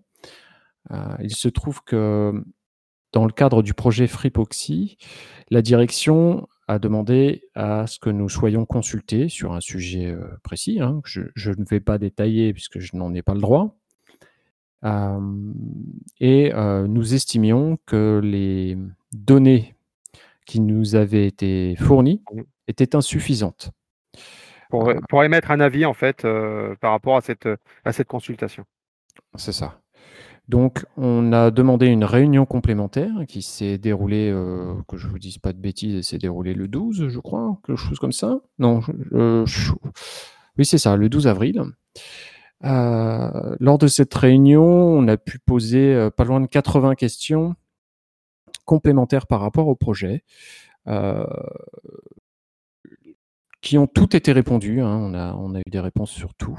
Il 1.21 1.35
se 1.35 1.49
trouve 1.49 1.83
que, 1.83 2.33
dans 3.13 3.25
le 3.25 3.31
cadre 3.33 3.63
du 3.63 3.73
projet 3.75 4.07
Fripoxy, 4.07 4.97
la 5.51 5.61
direction 5.63 6.47
a 6.67 6.79
demandé 6.79 7.43
à 7.55 7.87
ce 7.87 7.99
que 7.99 8.09
nous 8.11 8.29
soyons 8.29 8.65
consultés 8.65 9.29
sur 9.29 9.53
un 9.53 9.61
sujet, 9.61 10.15
précis, 10.43 10.79
hein, 10.81 11.01
que 11.03 11.09
je 11.35 11.51
ne 11.51 11.65
vais 11.69 11.81
pas 11.81 11.97
détailler 11.99 12.53
puisque 12.53 12.79
je 12.79 12.95
n'en 12.97 13.13
ai 13.15 13.21
pas 13.23 13.35
le 13.35 13.41
droit. 13.41 13.77
Et 16.19 16.51
nous 16.87 17.13
estimions 17.13 17.77
que 17.85 18.19
les 18.23 18.77
données 19.13 19.75
qui 20.47 20.61
nous 20.61 20.95
avaient 20.95 21.27
été 21.27 21.75
fournies 21.77 22.23
Mmh. 22.33 22.41
Pour, 24.69 24.89
Heu 24.89 24.95
heu, 24.95 24.99
pour 25.09 25.23
émettre 25.23 25.51
un 25.51 25.59
avis 25.59 25.85
en 25.85 25.93
fait, 25.93 26.25
heu, 26.25 26.75
par 26.81 26.91
rapport 26.91 27.17
à 27.17 27.21
cette, 27.21 27.47
à 27.83 27.91
cette 27.91 28.07
consultation. 28.07 28.65
C'est 29.35 29.51
ça. 29.53 29.79
Donc 30.47 30.85
on 30.97 31.33
a 31.33 31.49
demandé 31.51 31.87
une 31.87 32.03
réunion 32.03 32.45
complémentaire 32.45 33.11
qui 33.27 33.41
s'est 33.41 33.77
déroulée, 33.79 34.29
heu, 34.31 34.75
que 34.87 34.97
je 34.97 35.07
vous 35.07 35.17
dise 35.19 35.37
pas 35.39 35.53
de 35.53 35.57
bêtises, 35.59 35.95
elle 35.95 36.03
s'est 36.03 36.17
déroulée 36.19 36.53
le 36.53 36.67
12, 36.67 37.07
je 37.07 37.19
crois, 37.19 37.57
quelque 37.65 37.77
chose 37.79 37.99
comme 37.99 38.11
ça? 38.11 38.39
Non, 38.59 38.81
oui, 40.57 40.65
c'est 40.65 40.77
ça, 40.77 40.95
le 40.95 41.09
12 41.09 41.27
avril. 41.27 41.63
Lors 42.61 43.77
de 43.77 43.87
cette 43.87 44.13
réunion, 44.13 44.63
on 44.63 45.07
a 45.07 45.17
pu 45.17 45.39
poser, 45.39 46.09
pas 46.15 46.23
loin 46.23 46.41
de 46.41 46.47
80 46.47 46.95
questions 46.95 47.55
complémentaires 48.65 49.27
par 49.27 49.41
rapport 49.41 49.67
au 49.67 49.75
projet. 49.75 50.23
Qui 53.65 53.79
ont 53.79 53.87
toutes 53.87 54.13
été 54.13 54.31
répondues, 54.31 54.79
hein. 54.81 54.95
On 55.01 55.15
a 55.15 55.33
on 55.33 55.55
a 55.55 55.59
eu 55.59 55.69
des 55.71 55.79
réponses 55.79 56.11
sur 56.11 56.35
tout. 56.35 56.55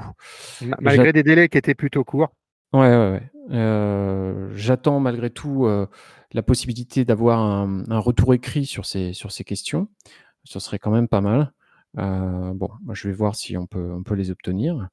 Malgré 0.81 1.13
des 1.13 1.23
délais 1.23 1.47
qui 1.47 1.57
étaient 1.57 1.73
plutôt 1.73 2.03
courts? 2.03 2.27
Ouais, 2.73 2.79
ouais, 2.81 3.11
ouais. 3.11 3.31
Heu, 3.49 4.51
j'attends 4.55 4.99
malgré 4.99 5.29
tout, 5.29 5.67
heu, 5.67 5.87
la 6.33 6.43
possibilité 6.43 7.05
d'avoir 7.05 7.39
un 7.39 7.83
un 7.89 7.99
retour 7.99 8.33
écrit 8.33 8.65
sur 8.65 8.85
ces 8.85 9.13
sur 9.13 9.31
ces 9.31 9.45
questions. 9.45 9.87
Ce 10.43 10.59
serait 10.59 10.79
quand 10.79 10.91
même 10.91 11.07
pas 11.07 11.21
mal. 11.21 11.53
Heu, 11.97 12.51
bon, 12.53 12.69
je 12.91 13.07
vais 13.07 13.13
voir 13.13 13.37
si 13.37 13.55
on 13.55 13.67
peut 13.67 13.89
on 13.93 14.03
peut 14.03 14.15
les 14.15 14.29
obtenir. 14.29 14.89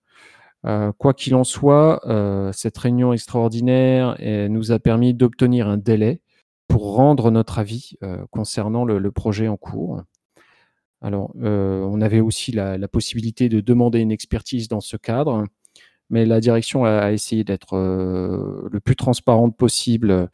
Quoi 0.99 1.14
qu'il 1.14 1.35
en 1.35 1.42
soit, 1.44 2.00
cette 2.52 2.78
réunion 2.78 3.12
extraordinaire, 3.12 4.16
nous 4.49 4.71
a 4.71 4.78
permis 4.78 5.14
d'obtenir 5.14 5.68
un 5.68 5.78
délai 5.78 6.21
pour 6.68 6.94
rendre 6.94 7.33
notre 7.33 7.59
avis, 7.59 7.99
concernant 8.30 8.85
le 8.85 9.00
le 9.00 9.11
projet 9.11 9.49
en 9.49 9.56
cours. 9.56 10.00
Alors, 11.04 11.32
heu, 11.42 11.84
on 11.87 12.00
avait 12.00 12.20
aussi 12.20 12.50
la 12.50 12.78
la 12.78 12.88
possibilité 12.88 13.50
de 13.50 13.61
demander 13.61 13.99
une 14.00 14.11
expertise 14.11 14.68
dans 14.68 14.80
ce 14.80 14.96
cadre, 14.96 15.44
mais 16.11 16.26
la 16.26 16.40
direction 16.40 16.84
a 16.87 16.90
a 17.00 17.12
essayé 17.12 17.44
d'être, 17.44 17.76
heu, 17.76 18.68
le 18.73 18.80
plus 18.80 18.96
transparente 18.96 19.56
possible 19.56 20.28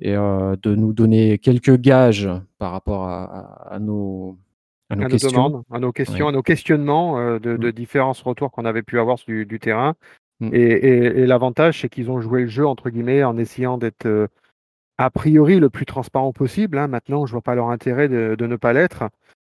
et 0.00 0.14
heu, 0.16 0.56
de 0.62 0.74
nous 0.76 0.92
donner 0.94 1.38
quelques 1.38 1.76
gages 1.78 2.28
par 2.58 2.72
rapport 2.72 3.04
à 3.08 3.24
à 3.70 3.74
à 3.76 3.80
nos 3.80 4.38
à 4.90 4.96
nos 4.96 5.04
À 5.04 5.08
nos 5.08 5.18
questions. 5.18 5.18
demandes, 5.18 5.62
à 5.70 5.78
nos 5.78 5.92
questions, 5.92 6.26
Ouais. 6.26 6.30
à 6.30 6.32
nos 6.32 6.42
questionnements, 6.42 7.18
heu, 7.20 7.38
de 7.38 7.56
Mmh. 7.56 7.70
différents 7.70 8.12
retours 8.24 8.50
qu'on 8.50 8.64
avait 8.64 8.82
pu 8.82 8.98
avoir 8.98 9.18
du 9.26 9.44
du 9.44 9.58
terrain 9.58 9.94
Mmh. 10.40 10.50
et 10.54 10.62
et 10.62 11.06
et 11.22 11.26
l'avantage, 11.26 11.80
c'est 11.82 11.88
qu'ils 11.90 12.10
ont 12.10 12.20
«joué 12.20 12.42
le 12.42 12.48
jeu» 12.48 12.66
entre 12.66 12.90
guillemets 12.90 13.24
en 13.24 13.38
essayant 13.38 13.78
d'être, 13.78 14.28
a 14.98 15.10
priori 15.10 15.60
le 15.60 15.70
plus 15.70 15.86
transparent 15.86 16.32
possible, 16.32 16.78
hein. 16.78 16.88
Maintenant, 16.88 17.26
je 17.26 17.32
vois 17.32 17.42
pas 17.42 17.54
leur 17.56 17.70
intérêt 17.70 18.08
de 18.08 18.36
de 18.38 18.46
ne 18.46 18.56
pas 18.56 18.72
l'être 18.74 19.04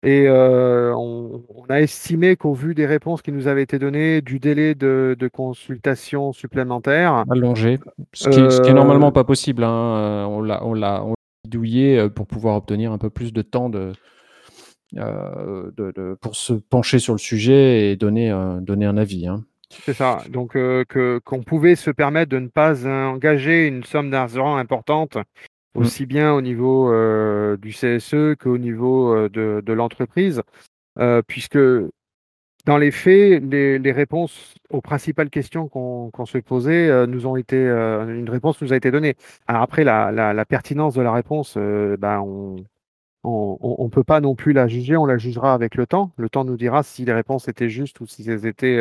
et 0.03 0.27
heu, 0.27 0.93
on 0.95 1.43
on 1.55 1.65
a 1.69 1.81
estimé 1.81 2.35
qu'au 2.35 2.53
vu 2.53 2.75
des 2.75 2.85
réponses 2.85 3.21
qui 3.21 3.31
nous 3.31 3.47
avaient 3.47 3.63
été 3.63 3.79
données, 3.79 4.21
du 4.21 4.39
délai 4.39 4.75
de 4.75 5.15
de 5.17 5.27
consultation 5.27 6.33
supplémentaire, 6.33 7.25
Allongé, 7.29 7.79
ce 8.13 8.27
qui 8.29 8.51
ce 8.51 8.61
qui 8.61 8.69
est 8.71 8.73
normalement 8.73 9.11
pas 9.11 9.23
possible, 9.23 9.63
hein, 9.63 10.25
heu, 10.27 10.59
on 10.61 10.73
l'a 10.73 11.03
bidouillé, 11.45 11.99
heu, 11.99 12.09
pour 12.09 12.27
pouvoir 12.27 12.55
obtenir 12.55 12.91
un 12.91 12.97
peu 12.97 13.09
plus 13.09 13.33
de 13.33 13.41
temps 13.41 13.69
de 13.69 13.91
heu, 14.97 15.73
de 15.77 15.91
de 15.95 16.17
pour 16.21 16.35
se 16.35 16.53
pencher 16.53 16.99
sur 16.99 17.13
le 17.13 17.19
sujet 17.19 17.91
et 17.91 17.95
donner, 17.95 18.29
un 18.31 18.97
avis, 18.97 19.27
hein. 19.27 19.43
C'est 19.85 19.93
ça, 19.93 20.23
donc 20.29 20.57
qu'on 21.25 21.43
pouvait 21.43 21.75
se 21.75 21.91
permettre 21.91 22.31
de 22.31 22.39
ne 22.39 22.47
pas 22.47 22.87
engager 22.87 23.67
une 23.67 23.83
somme 23.83 24.09
d'argent 24.09 24.55
importante. 24.55 25.17
Aussi 25.77 26.05
bien 26.05 26.33
au 26.33 26.41
niveau, 26.41 26.89
heu, 26.91 27.57
du 27.61 27.71
CSE 27.73 28.35
qu'au 28.39 28.57
niveau, 28.57 29.13
heu, 29.15 29.29
de 29.29 29.61
de 29.65 29.73
l'entreprise. 29.73 30.41
Heu, 30.99 31.23
puisque 31.27 31.59
dans 32.65 32.77
les 32.77 32.91
faits, 32.91 33.43
les 33.43 33.79
les 33.79 33.91
réponses 33.93 34.55
aux 34.69 34.81
principales 34.81 35.29
questions 35.29 35.67
qu'on 35.69 36.11
qu'on 36.11 36.25
se 36.25 36.37
posait, 36.39 37.07
nous 37.07 37.27
ont 37.27 37.37
été, 37.37 37.57
une 37.57 38.29
réponse 38.29 38.61
nous 38.61 38.73
a 38.73 38.77
été 38.77 38.91
donnée. 38.91 39.15
Alors 39.47 39.61
après 39.63 39.83
la 39.85 40.11
la 40.11 40.45
pertinence 40.45 40.95
de 40.95 41.01
la 41.01 41.13
réponse, 41.13 41.57
ben, 41.57 42.21
on 42.21 42.57
on 43.25 43.57
on 43.79 43.89
peut 43.89 44.03
pas 44.05 44.21
non 44.21 44.35
plus 44.35 44.53
la 44.53 44.67
juger, 44.67 44.97
on 44.97 45.05
la 45.05 45.17
jugera 45.17 45.53
avec 45.53 45.75
le 45.75 45.87
temps. 45.87 46.11
Le 46.17 46.29
temps 46.29 46.45
nous 46.45 46.57
dira 46.57 46.83
si 46.83 47.05
les 47.05 47.13
réponses 47.13 47.47
étaient 47.49 47.69
justes 47.69 47.99
ou 48.01 48.07
si 48.07 48.29
elles 48.29 48.45
étaient, 48.47 48.79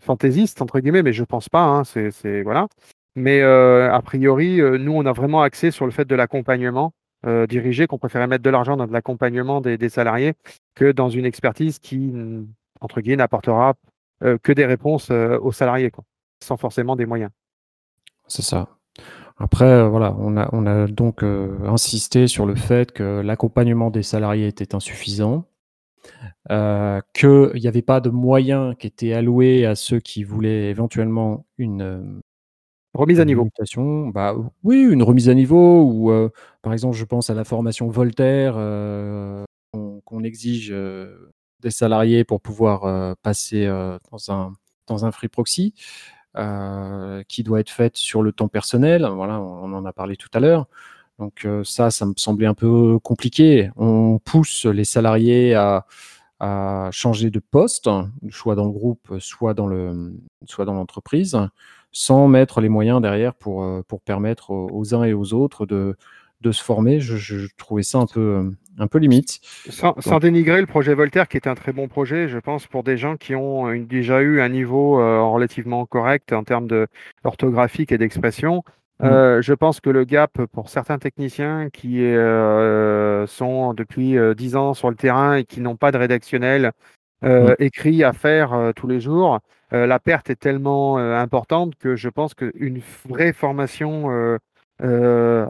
«fantaisistes» 0.00 0.62
entre 0.62 0.80
guillemets, 0.80 1.02
mais 1.02 1.12
je 1.12 1.24
pense 1.24 1.48
pas, 1.48 1.64
hein, 1.64 1.82
voilà. 2.44 2.68
Mais 3.14 3.40
heu, 3.42 3.90
a 3.90 4.00
priori, 4.02 4.60
heu, 4.60 4.78
nous, 4.78 4.92
on 4.92 5.04
a 5.06 5.12
vraiment 5.12 5.42
axé 5.42 5.70
sur 5.70 5.84
le 5.84 5.92
fait 5.92 6.06
de 6.06 6.14
l'accompagnement, 6.14 6.92
heu, 7.26 7.46
dirigé, 7.46 7.86
qu'on 7.86 7.98
préférait 7.98 8.26
mettre 8.26 8.42
de 8.42 8.50
l'argent 8.50 8.76
dans 8.76 8.86
de 8.86 8.92
l'accompagnement 8.92 9.60
des 9.60 9.88
salariés 9.88 10.34
que 10.74 10.92
dans 10.92 11.10
une 11.10 11.26
expertise 11.26 11.78
qui, 11.78 12.12
entre 12.80 13.00
guillemets 13.00 13.16
«n'apportera, 13.16 13.74
que 14.42 14.52
des 14.52 14.64
réponses, 14.64 15.10
aux 15.10 15.52
salariés» 15.52 15.90
quoi, 15.90 16.04
sans 16.42 16.56
forcément 16.56 16.96
des 16.96 17.06
moyens. 17.06 17.30
C'est 18.28 18.42
ça. 18.42 18.68
Après, 19.38 19.88
voilà, 19.88 20.14
on 20.18 20.36
a 20.36 20.48
on 20.52 20.66
a 20.66 20.86
donc, 20.86 21.22
insisté 21.22 22.26
sur 22.28 22.46
le 22.46 22.54
fait 22.54 22.92
que 22.92 23.20
l'accompagnement 23.20 23.90
des 23.90 24.02
salariés 24.02 24.46
était 24.46 24.74
insuffisant, 24.74 25.44
qu'il 26.48 27.50
y 27.54 27.68
avait 27.68 27.82
pas 27.82 28.00
de 28.00 28.10
moyens 28.10 28.74
qui 28.78 28.86
étaient 28.86 29.12
alloués 29.12 29.66
à 29.66 29.74
ceux 29.74 30.00
qui 30.00 30.24
voulaient 30.24 30.70
éventuellement 30.70 31.44
une, 31.58 32.22
Remise 32.94 33.20
à 33.20 33.22
une 33.22 33.28
niveau. 33.28 33.44
mutation. 33.44 34.08
Bah, 34.08 34.34
oui, 34.64 34.82
une 34.82 35.02
remise 35.02 35.28
à 35.30 35.34
niveau 35.34 35.82
ou, 35.84 36.10
heu, 36.10 36.30
par 36.60 36.74
exemple, 36.74 36.94
je 36.96 37.04
pense 37.06 37.30
à 37.30 37.34
la 37.34 37.44
formation 37.44 37.88
Voltaire, 37.88 38.54
heu, 38.58 39.44
qu'on 39.72 40.00
qu'on 40.04 40.22
exige, 40.24 40.70
heu, 40.72 41.32
des 41.60 41.70
salariés 41.70 42.24
pour 42.24 42.42
pouvoir, 42.42 42.84
heu, 42.86 43.14
passer, 43.22 43.64
heu, 43.66 43.98
dans 44.10 44.30
un 44.30 44.52
dans 44.88 45.06
un 45.06 45.12
Free 45.12 45.28
Proxy, 45.28 45.72
heu, 46.38 47.24
qui 47.28 47.42
doit 47.44 47.60
être 47.60 47.70
faite 47.70 47.96
sur 47.96 48.22
le 48.22 48.32
temps 48.32 48.48
personnel. 48.48 49.06
Voilà, 49.14 49.40
on 49.40 49.72
en 49.74 49.84
a 49.86 49.92
parlé 49.94 50.16
tout 50.16 50.28
à 50.34 50.40
l'heure. 50.40 50.66
Donc 51.18 51.44
heu, 51.46 51.64
ça, 51.64 51.90
ça 51.90 52.06
me 52.06 52.14
semblait 52.16 52.46
un 52.46 52.54
peu 52.54 52.98
compliqué. 53.00 53.70
On 53.76 54.18
pousse 54.24 54.66
les 54.66 54.84
salariés 54.84 55.54
à 55.54 55.86
à 56.40 56.90
changer 56.92 57.30
de 57.30 57.38
poste, 57.40 57.88
soit 58.30 58.56
dans 58.56 58.66
le 58.66 58.72
groupe, 58.72 59.14
soit 59.20 59.54
dans 59.54 59.66
le, 59.68 59.94
mmh, 59.94 60.18
soit 60.46 60.64
dans 60.66 60.74
l'entreprise, 60.74 61.38
sans 61.92 62.28
mettre 62.28 62.60
les 62.60 62.68
moyens 62.68 63.00
derrière 63.00 63.34
pour, 63.34 63.62
heu, 63.64 63.82
pour 63.86 64.00
permettre 64.02 64.50
aux 64.50 64.68
aux 64.72 64.94
uns 64.94 65.04
et 65.04 65.12
aux 65.14 65.34
autres 65.34 65.66
de 65.66 65.96
de 66.40 66.52
se 66.52 66.62
former. 66.62 67.00
Je 67.00 67.16
je 67.16 67.46
trouvais 67.56 67.82
ça 67.82 67.98
un 67.98 68.06
peu, 68.06 68.50
un 68.78 68.86
peu 68.86 68.98
limite. 68.98 69.40
Sans 69.68 70.18
dénigrer 70.18 70.60
le 70.60 70.66
projet 70.66 70.92
Voltaire 70.94 71.28
qui 71.28 71.36
est 71.36 71.46
un 71.46 71.54
très 71.54 71.72
bon 71.72 71.86
projet, 71.86 72.26
je 72.28 72.38
pense 72.38 72.66
pour 72.66 72.82
des 72.82 72.96
gens 72.96 73.16
qui 73.16 73.34
ont 73.36 73.70
une 73.70 73.86
déjà 73.86 74.20
eu 74.20 74.40
un 74.40 74.48
niveau, 74.48 74.98
heu, 75.00 75.22
relativement 75.22 75.86
correct 75.86 76.32
en 76.32 76.42
termes 76.42 76.66
de 76.66 76.88
orthographique 77.22 77.92
et 77.92 77.98
d'expression. 77.98 78.64
mmh, 79.00 79.40
je 79.40 79.52
pense 79.54 79.80
que 79.80 79.90
le 79.90 80.04
gap 80.04 80.32
pour 80.52 80.68
certains 80.68 80.98
techniciens 80.98 81.68
qui, 81.72 82.00
sont 83.26 83.74
depuis, 83.74 84.16
heu, 84.16 84.34
10 84.34 84.56
ans 84.56 84.74
sur 84.74 84.90
le 84.90 84.96
terrain 84.96 85.36
et 85.36 85.44
qui 85.44 85.60
n'ont 85.60 85.76
pas 85.76 85.92
de 85.92 85.98
rédactionnel, 85.98 86.72
mmh, 87.22 87.54
écrit 87.58 88.04
à 88.04 88.12
faire, 88.12 88.72
tous 88.76 88.88
les 88.88 89.00
jours, 89.00 89.40
heu, 89.72 89.86
la 89.86 89.98
perte 89.98 90.30
est 90.30 90.36
tellement, 90.36 90.98
heu, 90.98 91.14
importante 91.14 91.74
que 91.76 91.96
je 91.96 92.08
pense 92.08 92.34
qu'une 92.34 92.80
vraie 93.08 93.32
formation, 93.32 94.10
heu, 94.10 94.38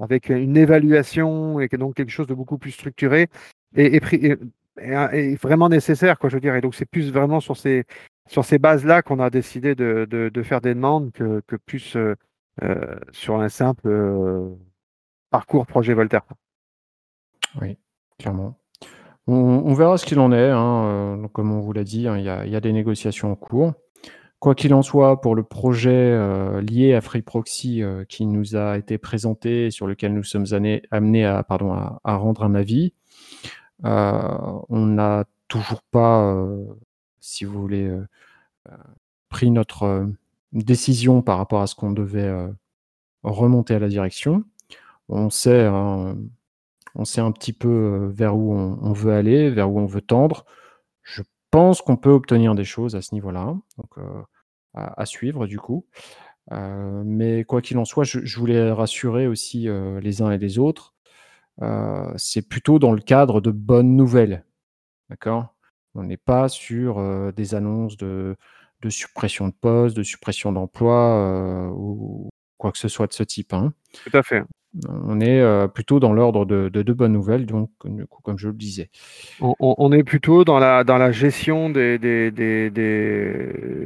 avec 0.00 0.28
une 0.28 0.56
évaluation 0.56 1.60
et 1.60 1.68
donc 1.68 1.94
quelque 1.94 2.10
chose 2.10 2.26
de 2.26 2.34
beaucoup 2.34 2.58
plus 2.58 2.72
structuré 2.72 3.28
est 3.74 5.42
vraiment 5.42 5.68
nécessaire 5.70 6.16
je 6.22 6.28
veux 6.34 6.40
dire 6.40 6.54
et 6.54 6.60
donc 6.60 6.74
c'est 6.74 6.84
plus 6.84 7.10
vraiment 7.10 7.40
sur 7.40 7.56
ces 7.56 7.86
bases-là 8.58 9.00
qu'on 9.00 9.20
a 9.20 9.30
décidé 9.30 9.74
de 9.74 10.42
faire 10.44 10.60
des 10.60 10.74
demandes 10.74 11.12
que 11.12 11.56
plus, 11.64 11.96
sur 13.12 13.40
un 13.40 13.48
simple, 13.48 13.88
parcours 15.30 15.66
projet 15.66 15.94
Voltaire. 15.94 16.24
oui, 17.60 17.78
clairement. 18.18 18.58
On 19.28 19.72
verra 19.74 19.98
ce 19.98 20.04
qu'il 20.04 20.18
en 20.18 20.32
est, 20.32 20.50
hein, 20.50 21.28
comme 21.32 21.52
on 21.52 21.60
vous 21.60 21.72
l'a 21.72 21.84
dit, 21.84 22.08
hein, 22.08 22.18
il 22.18 22.24
y 22.50 22.56
a 22.56 22.60
des 22.60 22.72
négociations 22.72 23.30
en 23.32 23.36
cours. 23.36 23.72
Quoi 24.42 24.56
qu'il 24.56 24.74
en 24.74 24.82
soit, 24.82 25.20
pour 25.20 25.36
le 25.36 25.44
projet, 25.44 26.10
heu, 26.10 26.58
lié 26.58 26.94
à 26.94 27.00
Free 27.00 27.22
Proxy, 27.22 27.80
heu, 27.80 28.04
qui 28.08 28.26
nous 28.26 28.56
a 28.56 28.76
été 28.76 28.98
présenté 28.98 29.66
et 29.66 29.70
sur 29.70 29.86
lequel 29.86 30.14
nous 30.14 30.24
sommes 30.24 30.46
amenés 30.90 31.24
à 31.24 31.44
pardon, 31.44 31.72
à 31.72 32.16
rendre 32.16 32.42
un 32.42 32.56
avis, 32.56 32.92
heu, 33.84 33.88
on 34.68 34.86
n'a 34.86 35.26
toujours 35.46 35.82
pas, 35.92 36.44
si 37.20 37.44
vous 37.44 37.60
voulez, 37.60 37.96
pris 39.28 39.52
notre, 39.52 40.08
décision 40.52 41.22
par 41.22 41.38
rapport 41.38 41.62
à 41.62 41.68
ce 41.68 41.76
qu'on 41.76 41.92
devait, 41.92 42.34
remonter 43.22 43.74
à 43.74 43.78
la 43.78 43.88
direction. 43.88 44.42
On 45.08 45.30
sait, 45.30 45.66
hein, 45.66 46.16
on 46.96 47.04
sait 47.04 47.20
un 47.20 47.32
petit 47.32 47.52
peu, 47.52 48.10
vers 48.12 48.36
où 48.36 48.52
on 48.54 48.92
veut 48.92 49.12
aller, 49.12 49.50
vers 49.50 49.70
où 49.70 49.78
on 49.78 49.86
veut 49.86 50.02
tendre. 50.02 50.46
Pense 51.52 51.82
qu'on 51.82 51.98
peut 51.98 52.08
obtenir 52.08 52.54
des 52.54 52.64
choses 52.64 52.96
à 52.96 53.02
ce 53.02 53.14
niveau-là, 53.14 53.54
donc 53.76 53.98
heu, 53.98 54.24
à 54.72 55.04
suivre 55.04 55.46
du 55.46 55.58
coup. 55.58 55.84
Heu, 56.52 57.02
mais 57.04 57.44
quoi 57.44 57.62
qu'il 57.62 57.78
en 57.78 57.84
soit, 57.86 58.04
je 58.04 58.38
voulais 58.40 58.72
rassurer 58.72 59.26
aussi, 59.28 59.68
heu, 59.68 59.98
les 60.00 60.22
uns 60.22 60.30
et 60.32 60.38
les 60.38 60.58
autres. 60.58 60.94
C'est 62.16 62.48
plutôt 62.48 62.78
dans 62.80 62.92
le 62.92 63.02
cadre 63.02 63.40
de 63.40 63.50
bonnes 63.52 63.96
nouvelles, 63.96 64.44
d'accord? 65.10 65.54
On 65.94 66.04
n'est 66.04 66.16
pas 66.18 66.48
sur, 66.48 67.00
des 67.34 67.54
annonces 67.56 67.96
de 67.98 68.36
de 68.82 68.90
suppression 68.90 69.48
de 69.48 69.54
postes, 69.54 69.96
de 69.96 70.02
suppression 70.04 70.52
d'emplois, 70.52 71.70
ou 71.74 72.30
quoi 72.58 72.72
que 72.72 72.78
ce 72.78 72.88
soit 72.88 73.08
de 73.08 73.14
ce 73.14 73.24
type, 73.24 73.52
hein. 73.54 73.74
Tout 74.04 74.16
à 74.18 74.22
fait. 74.22 74.42
On 74.88 75.20
est, 75.20 75.40
heu, 75.40 75.68
plutôt 75.68 76.00
dans 76.00 76.12
l'ordre 76.14 76.46
de 76.46 76.68
de 76.70 76.82
de 76.82 76.92
bonnes 76.94 77.12
nouvelles, 77.12 77.44
donc 77.44 77.70
du 77.84 78.06
coup, 78.06 78.22
comme 78.22 78.38
je 78.38 78.48
le 78.48 78.54
disais. 78.54 78.88
On 79.40 79.92
est 79.92 80.02
plutôt 80.04 80.44
dans 80.44 80.58
la 80.58 80.82
dans 80.84 80.96
la 80.98 81.12
gestion 81.12 81.68
des 81.68 81.98
des 81.98 82.30
des 82.30 82.70
des 82.70 83.84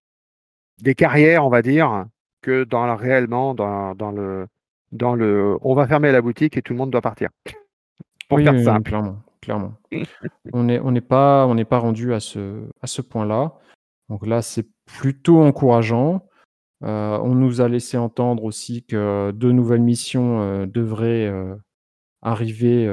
des 0.82 0.94
carrières, 0.94 1.44
on 1.44 1.48
va 1.48 1.62
dire, 1.62 2.06
que 2.42 2.64
dans 2.64 2.86
la 2.86 2.94
réellement 2.94 3.54
dans 3.54 3.94
dans 3.96 4.12
le 4.12 4.46
dans 4.92 5.14
le 5.16 5.56
on 5.62 5.74
va 5.74 5.88
fermer 5.88 6.12
la 6.12 6.22
boutique 6.22 6.56
et 6.56 6.62
tout 6.62 6.72
le 6.72 6.78
monde 6.78 6.90
doit 6.90 7.00
partir, 7.02 7.30
pour 8.28 8.38
Oui, 8.38 8.44
faire 8.44 8.52
oui, 8.52 8.58
oui, 8.60 8.64
simple. 8.64 8.88
clairement. 8.88 9.16
clairement. 9.40 9.72
On 10.52 10.62
n'est 10.64 10.78
on 10.78 10.92
n'est 10.92 11.00
pas 11.00 11.46
on 11.48 11.54
n'est 11.56 11.64
pas 11.64 11.78
rendu 11.78 12.14
à 12.14 12.20
ce 12.20 12.62
à 12.80 12.86
ce 12.86 13.02
point-là. 13.02 13.54
Donc 14.08 14.24
là, 14.24 14.40
c'est 14.42 14.66
plutôt 14.84 15.42
encourageant. 15.42 16.24
Heu, 16.82 16.88
on 17.22 17.34
nous 17.34 17.60
a 17.60 17.68
laissé 17.68 17.96
entendre 17.96 18.44
aussi 18.44 18.82
que 18.84 19.30
de 19.32 19.50
nouvelles 19.52 19.80
missions, 19.82 20.42
heu, 20.42 20.66
devraient, 20.66 21.26
heu, 21.26 21.58
arriver, 22.22 22.88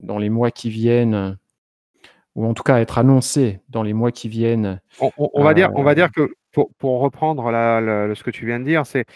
dans 0.00 0.18
les 0.18 0.30
mois 0.30 0.50
qui 0.52 0.70
viennent, 0.70 1.38
ou 2.36 2.46
en 2.46 2.54
tout 2.54 2.62
cas 2.64 2.80
être 2.80 2.98
annoncées 2.98 3.60
dans 3.70 3.82
les 3.84 3.94
mois 3.94 4.12
qui 4.12 4.28
viennent. 4.28 4.80
On 5.00 5.10
on 5.18 5.30
on 5.34 5.44
va 5.44 5.54
dire 5.54 5.70
on 5.76 5.82
va 5.84 5.94
dire 5.96 6.12
que 6.12 6.30
pour 6.52 6.70
pour 6.78 7.00
reprendre 7.00 7.50
la 7.52 8.14
ce 8.14 8.24
que 8.24 8.30
tu 8.32 8.46
viens 8.46 8.60
de 8.60 8.64
dire, 8.66 8.84
c'est 8.86 9.06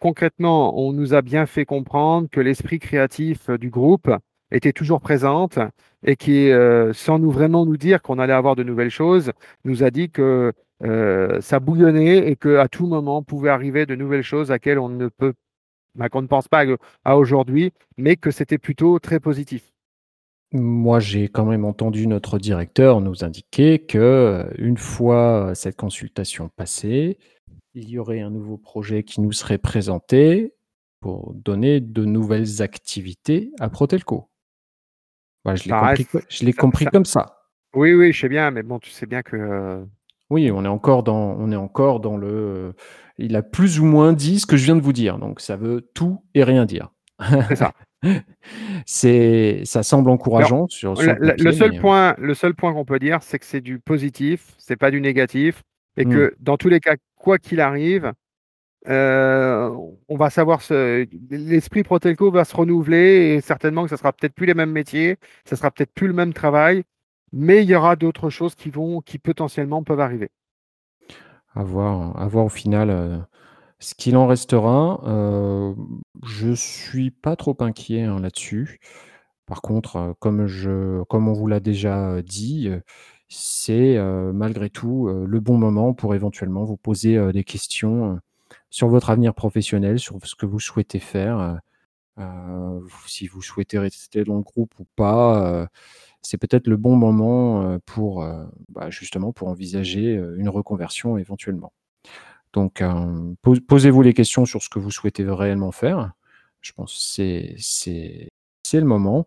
concrètement, 0.00 0.78
on 0.80 0.92
nous 0.92 1.14
a 1.14 1.22
bien 1.22 1.46
fait 1.46 1.64
comprendre 1.66 2.28
que 2.30 2.40
l'esprit 2.40 2.78
créatif, 2.80 3.50
du 3.50 3.70
groupe 3.70 4.10
était 4.52 4.72
toujours 4.72 5.00
présente 5.02 5.58
et 6.06 6.16
qui, 6.16 6.50
sans 6.94 7.18
nous 7.20 7.30
vraiment 7.32 7.66
nous 7.66 7.76
dire 7.78 8.02
qu'on 8.02 8.18
allait 8.20 8.32
avoir 8.34 8.56
de 8.56 8.64
nouvelles 8.64 8.90
choses, 8.90 9.32
nous 9.64 9.84
a 9.84 9.90
dit 9.90 10.10
que, 10.10 10.52
heu, 10.84 11.38
ça 11.40 11.60
bouillonnait 11.60 12.28
et 12.30 12.36
qu'à 12.36 12.68
tout 12.68 12.86
moment 12.86 13.22
pouvaient 13.22 13.50
arriver 13.50 13.86
de 13.86 13.94
nouvelles 13.94 14.22
choses 14.22 14.50
auxquelles 14.50 14.78
on 14.78 14.88
ne 14.88 15.08
peut 15.08 15.34
bah, 15.94 16.08
qu'on 16.08 16.22
ne 16.22 16.26
pense 16.28 16.48
pas, 16.48 16.64
heu, 16.66 16.78
à 17.04 17.18
aujourd'hui, 17.18 17.72
mais 17.96 18.16
que 18.16 18.30
c'était 18.30 18.58
plutôt 18.58 18.98
très 19.00 19.20
positif. 19.20 19.72
Moi, 20.52 20.98
j'ai 20.98 21.28
quand 21.28 21.44
même 21.44 21.64
entendu 21.66 22.06
notre 22.06 22.38
directeur 22.38 23.00
nous 23.02 23.22
indiquer 23.22 23.80
que, 23.80 23.98
heu, 24.48 24.54
une 24.58 24.78
fois, 24.78 25.52
cette 25.54 25.76
consultation 25.76 26.48
passée, 26.48 27.18
il 27.74 27.90
y 27.90 27.98
aurait 27.98 28.20
un 28.20 28.30
nouveau 28.30 28.56
projet 28.58 29.02
qui 29.02 29.20
nous 29.20 29.32
serait 29.32 29.58
présenté 29.58 30.54
pour 31.00 31.34
donner 31.34 31.80
de 31.80 32.04
nouvelles 32.04 32.62
activités 32.62 33.52
à 33.60 33.68
Protelco. 33.68 34.30
Bah, 35.44 35.54
je 35.54 35.64
l'ai 35.64 35.70
Ça 35.70 35.80
compris 35.80 36.06
reste 36.06 36.10
co 36.10 36.18
je 36.28 36.44
l'ai 36.44 36.52
ça 36.56 36.62
compris 36.62 36.84
ça 36.84 36.90
comme 36.90 37.04
ça. 37.04 37.38
oui, 37.74 37.94
oui, 37.94 38.12
je 38.12 38.20
sais 38.20 38.28
bien, 38.28 38.50
mais 38.52 38.62
bon, 38.62 38.78
tu 38.80 38.90
sais 38.90 39.06
bien 39.06 39.22
que, 39.22 39.86
Oui, 40.30 40.50
on 40.52 40.62
est 40.64 40.68
encore 40.68 41.02
dans 41.02 41.36
on 41.38 41.50
est 41.50 41.56
encore 41.56 42.00
dans 42.00 42.18
le, 42.18 42.28
heu, 42.28 42.74
il 43.16 43.34
a 43.34 43.42
plus 43.42 43.80
ou 43.80 43.84
moins 43.86 44.12
dit 44.12 44.38
ce 44.40 44.46
que 44.46 44.58
je 44.58 44.64
viens 44.66 44.76
de 44.76 44.82
vous 44.82 44.92
dire, 44.92 45.18
donc 45.18 45.40
ça 45.40 45.56
veut 45.56 45.88
tout 45.94 46.22
et 46.34 46.44
rien 46.44 46.66
dire. 46.66 46.90
C'est 47.48 47.56
ça. 47.56 47.72
C'est 48.86 49.62
ça 49.64 49.82
semble 49.82 50.10
Alors, 50.10 50.14
encourageant 50.14 50.68
sur 50.68 50.96
sur 50.98 51.14
le 51.38 51.52
seul 51.52 51.72
mais, 51.72 51.78
heu 51.78 51.82
point 51.82 52.14
le 52.18 52.34
seul 52.34 52.54
point 52.54 52.72
qu'on 52.72 52.84
peut 52.84 52.98
dire, 52.98 53.22
c'est 53.22 53.38
que 53.38 53.44
c'est 53.46 53.60
du 53.60 53.78
positif, 53.80 54.54
c'est 54.58 54.76
pas 54.76 54.90
du 54.90 55.00
négatif 55.00 55.62
et 55.96 56.04
Mmh. 56.04 56.10
que 56.12 56.34
dans 56.40 56.56
tous 56.56 56.68
les 56.68 56.80
cas, 56.80 56.94
quoi 57.16 57.38
qu'il 57.38 57.60
arrive, 57.60 58.12
heu, 58.88 59.70
on 60.08 60.16
va 60.16 60.30
savoir 60.30 60.62
se 60.62 61.06
l'esprit 61.30 61.82
Protelco 61.84 62.30
va 62.32 62.44
se 62.44 62.56
renouveler 62.56 63.34
et 63.36 63.40
certainement 63.42 63.84
que 63.84 63.90
ça 63.90 63.96
sera 63.98 64.12
peut-être 64.14 64.34
plus 64.34 64.46
les 64.46 64.54
mêmes 64.54 64.72
métiers, 64.72 65.16
ça 65.46 65.56
sera 65.56 65.70
peut-être 65.72 65.92
plus 65.94 66.08
le 66.08 66.14
même 66.14 66.32
travail, 66.34 66.84
mais 67.32 67.62
il 67.64 67.68
y 67.70 67.74
aura 67.74 67.96
d'autres 67.96 68.30
choses 68.30 68.54
qui 68.54 68.70
vont 68.70 69.00
qui 69.00 69.18
potentiellement 69.18 69.82
peuvent 69.84 70.00
arriver. 70.00 70.30
À 71.54 71.62
voir 71.64 72.44
au 72.44 72.48
final, 72.48 72.90
heu, 72.90 73.20
ce 73.80 73.94
qu'il 73.94 74.16
en 74.16 74.26
restera. 74.26 75.00
Heu, 75.06 75.76
je 76.26 76.52
suis 76.54 77.10
pas 77.10 77.36
trop 77.36 77.56
inquiet, 77.60 78.04
hein, 78.04 78.20
là-dessus. 78.20 78.80
Par 79.46 79.62
contre, 79.62 79.98
heu, 79.98 80.14
comme 80.20 81.28
on 81.28 81.32
vous 81.34 81.46
l'a 81.48 81.60
déjà, 81.60 82.22
dit, 82.22 82.68
heu, 82.68 82.82
c'est, 83.28 83.98
malgré 84.34 84.70
tout, 84.70 85.08
le 85.08 85.40
bon 85.40 85.58
moment 85.58 85.94
pour 85.94 86.14
éventuellement 86.14 86.64
vous 86.64 86.76
poser, 86.78 87.32
des 87.32 87.44
questions, 87.44 88.20
sur 88.70 88.88
votre 88.88 89.10
avenir 89.10 89.34
professionnel, 89.34 89.98
sur 90.00 90.18
ce 90.24 90.34
que 90.36 90.46
vous 90.46 90.60
souhaitez 90.60 91.00
faire, 91.00 91.60
si 93.06 93.26
vous 93.28 93.42
souhaitez 93.42 93.78
rester 93.78 94.24
dans 94.24 94.36
le 94.36 94.42
groupe 94.42 94.72
ou 94.78 94.86
pas, 94.96 95.62
heu, 95.64 95.68
c'est 96.22 96.38
peut-être 96.38 96.66
le 96.68 96.76
bon 96.76 96.96
moment, 96.96 97.62
heu, 97.74 97.80
pour, 97.86 98.24
bah, 98.70 98.90
justement 98.90 99.32
pour 99.32 99.48
envisager, 99.48 100.14
une 100.36 100.48
reconversion 100.48 101.18
éventuellement. 101.18 101.72
Donc, 102.54 102.82
posez-vous 103.68 104.02
les 104.02 104.14
questions 104.14 104.44
sur 104.46 104.62
ce 104.62 104.68
que 104.68 104.78
vous 104.78 104.90
souhaitez 104.90 105.24
réellement 105.28 105.72
faire. 105.72 106.12
Je 106.60 106.72
pense 106.72 106.92
que 106.94 107.00
c'est 107.00 107.54
c'est 107.58 108.28
c'est 108.64 108.80
le 108.80 108.86
moment 108.86 109.26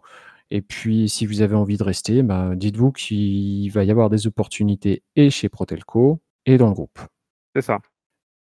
et 0.51 0.62
puis 0.62 1.08
si 1.10 1.25
vous 1.25 1.41
avez 1.41 1.56
envie 1.56 1.77
de 1.77 1.84
rester, 1.84 2.23
bah, 2.23 2.51
dites-vous 2.56 2.91
qu'il 2.91 3.71
va 3.71 3.84
y 3.86 3.91
avoir 3.91 4.10
des 4.10 4.27
opportunités 4.27 5.04
et 5.15 5.30
chez 5.30 5.47
Protelco 5.49 6.19
et 6.45 6.58
dans 6.58 6.67
le 6.67 6.73
groupe. 6.73 6.99
C'est 7.56 7.62
ça. 7.62 7.80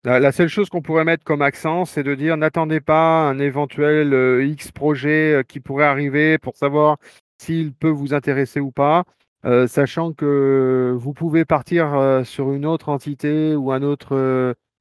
La 0.05 0.33
seule 0.33 0.49
chose 0.49 0.69
qu'on 0.69 0.83
pourrait 0.83 1.05
mettre 1.05 1.23
comme 1.23 1.43
accent, 1.43 1.85
c'est 1.85 2.03
de 2.03 2.17
dire: 2.17 2.37
«N'attendez 2.37 2.81
pas 2.81 3.21
un 3.29 3.39
éventuel, 3.39 4.13
heu, 4.13 4.45
X 4.45 4.73
projet, 4.73 5.35
heu, 5.39 5.43
qui 5.45 5.61
pourrait 5.61 5.85
arriver 5.85 6.39
pour 6.39 6.57
savoir 6.57 6.97
s'il 7.39 7.73
peut 7.73 7.89
vous 7.89 8.13
intéresser 8.13 8.59
ou 8.59 8.73
pas», 8.73 9.05
heu, 9.47 9.69
sachant 9.69 10.13
que 10.13 10.93
vous 10.99 11.13
pouvez 11.13 11.45
partir, 11.45 12.23
sur 12.25 12.53
une 12.53 12.67
autre 12.67 12.89
entité 12.89 13.55
ou 13.55 13.71
un 13.71 13.83
autre, 13.83 14.17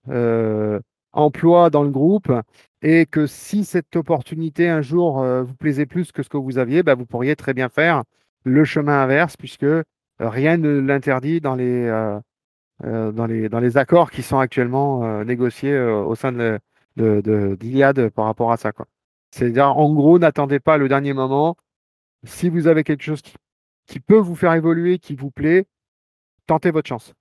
heu, 0.10 0.82
emploi 1.14 1.70
dans 1.70 1.84
le 1.84 1.92
groupe 1.92 2.32
et 2.82 3.06
que 3.06 3.28
si 3.28 3.64
cette 3.64 3.96
opportunité 3.96 4.70
un 4.70 4.82
jour, 4.82 5.24
vous 5.24 5.54
plaisait 5.56 5.86
plus 5.86 6.12
que 6.12 6.24
ce 6.24 6.30
que 6.30 6.38
vous 6.38 6.58
aviez, 6.58 6.82
bah, 6.82 6.96
vous 6.96 7.06
pourriez 7.06 7.36
très 7.36 7.54
bien 7.54 7.70
faire 7.70 8.04
le 8.44 8.66
chemin 8.66 9.04
inverse 9.04 9.38
puisque, 9.38 9.66
rien 10.20 10.58
ne 10.58 10.80
l'interdit 10.80 11.42
dans 11.42 11.54
les, 11.56 11.88
dans 12.84 13.26
les 13.28 13.50
dans 13.50 13.60
les 13.60 13.78
accords 13.78 14.12
qui 14.12 14.24
sont 14.24 14.40
actuellement, 14.40 15.04
heu, 15.06 15.24
négociés, 15.24 15.72
heu, 15.74 15.94
au 15.96 16.16
sein 16.16 16.32
de 16.32 16.60
de 16.98 17.22
de 17.22 17.56
d'Iliad 17.56 18.10
par 18.10 18.26
rapport 18.26 18.52
à 18.52 18.58
ça, 18.58 18.72
quoi. 18.72 18.88
C'est-à-dire, 19.32 19.78
en 19.78 19.94
gros, 19.94 20.20
n'attendez 20.20 20.60
pas 20.60 20.78
le 20.78 20.90
dernier 20.90 21.14
moment. 21.14 21.56
Si 22.26 22.50
vous 22.50 22.68
avez 22.68 22.84
quelque 22.84 23.04
chose 23.04 23.22
qui 23.22 23.36
qui 23.88 24.00
peut 24.00 24.18
vous 24.20 24.36
faire 24.36 24.54
évoluer, 24.54 25.00
qui 25.00 25.16
vous 25.16 25.32
plaît, 25.32 25.66
tentez 26.48 26.72
votre 26.72 26.88
chance. 26.90 27.14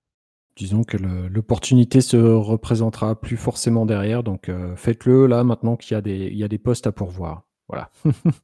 Disons 0.57 0.83
que 0.83 0.97
le 0.97 1.27
l'opportunité 1.29 2.01
se 2.01 2.17
représentera 2.17 3.19
plus 3.19 3.37
forcément 3.37 3.85
derrière 3.85 4.23
donc, 4.23 4.51
faites-le 4.75 5.27
là 5.27 5.43
maintenant 5.43 5.77
qu'il 5.77 5.95
y 5.95 5.97
a 5.97 6.01
des 6.01 6.27
il 6.27 6.37
y 6.37 6.43
a 6.43 6.47
des 6.47 6.59
postes 6.59 6.87
à 6.87 6.91
pourvoir. 6.91 7.43
Voilà. 7.69 7.89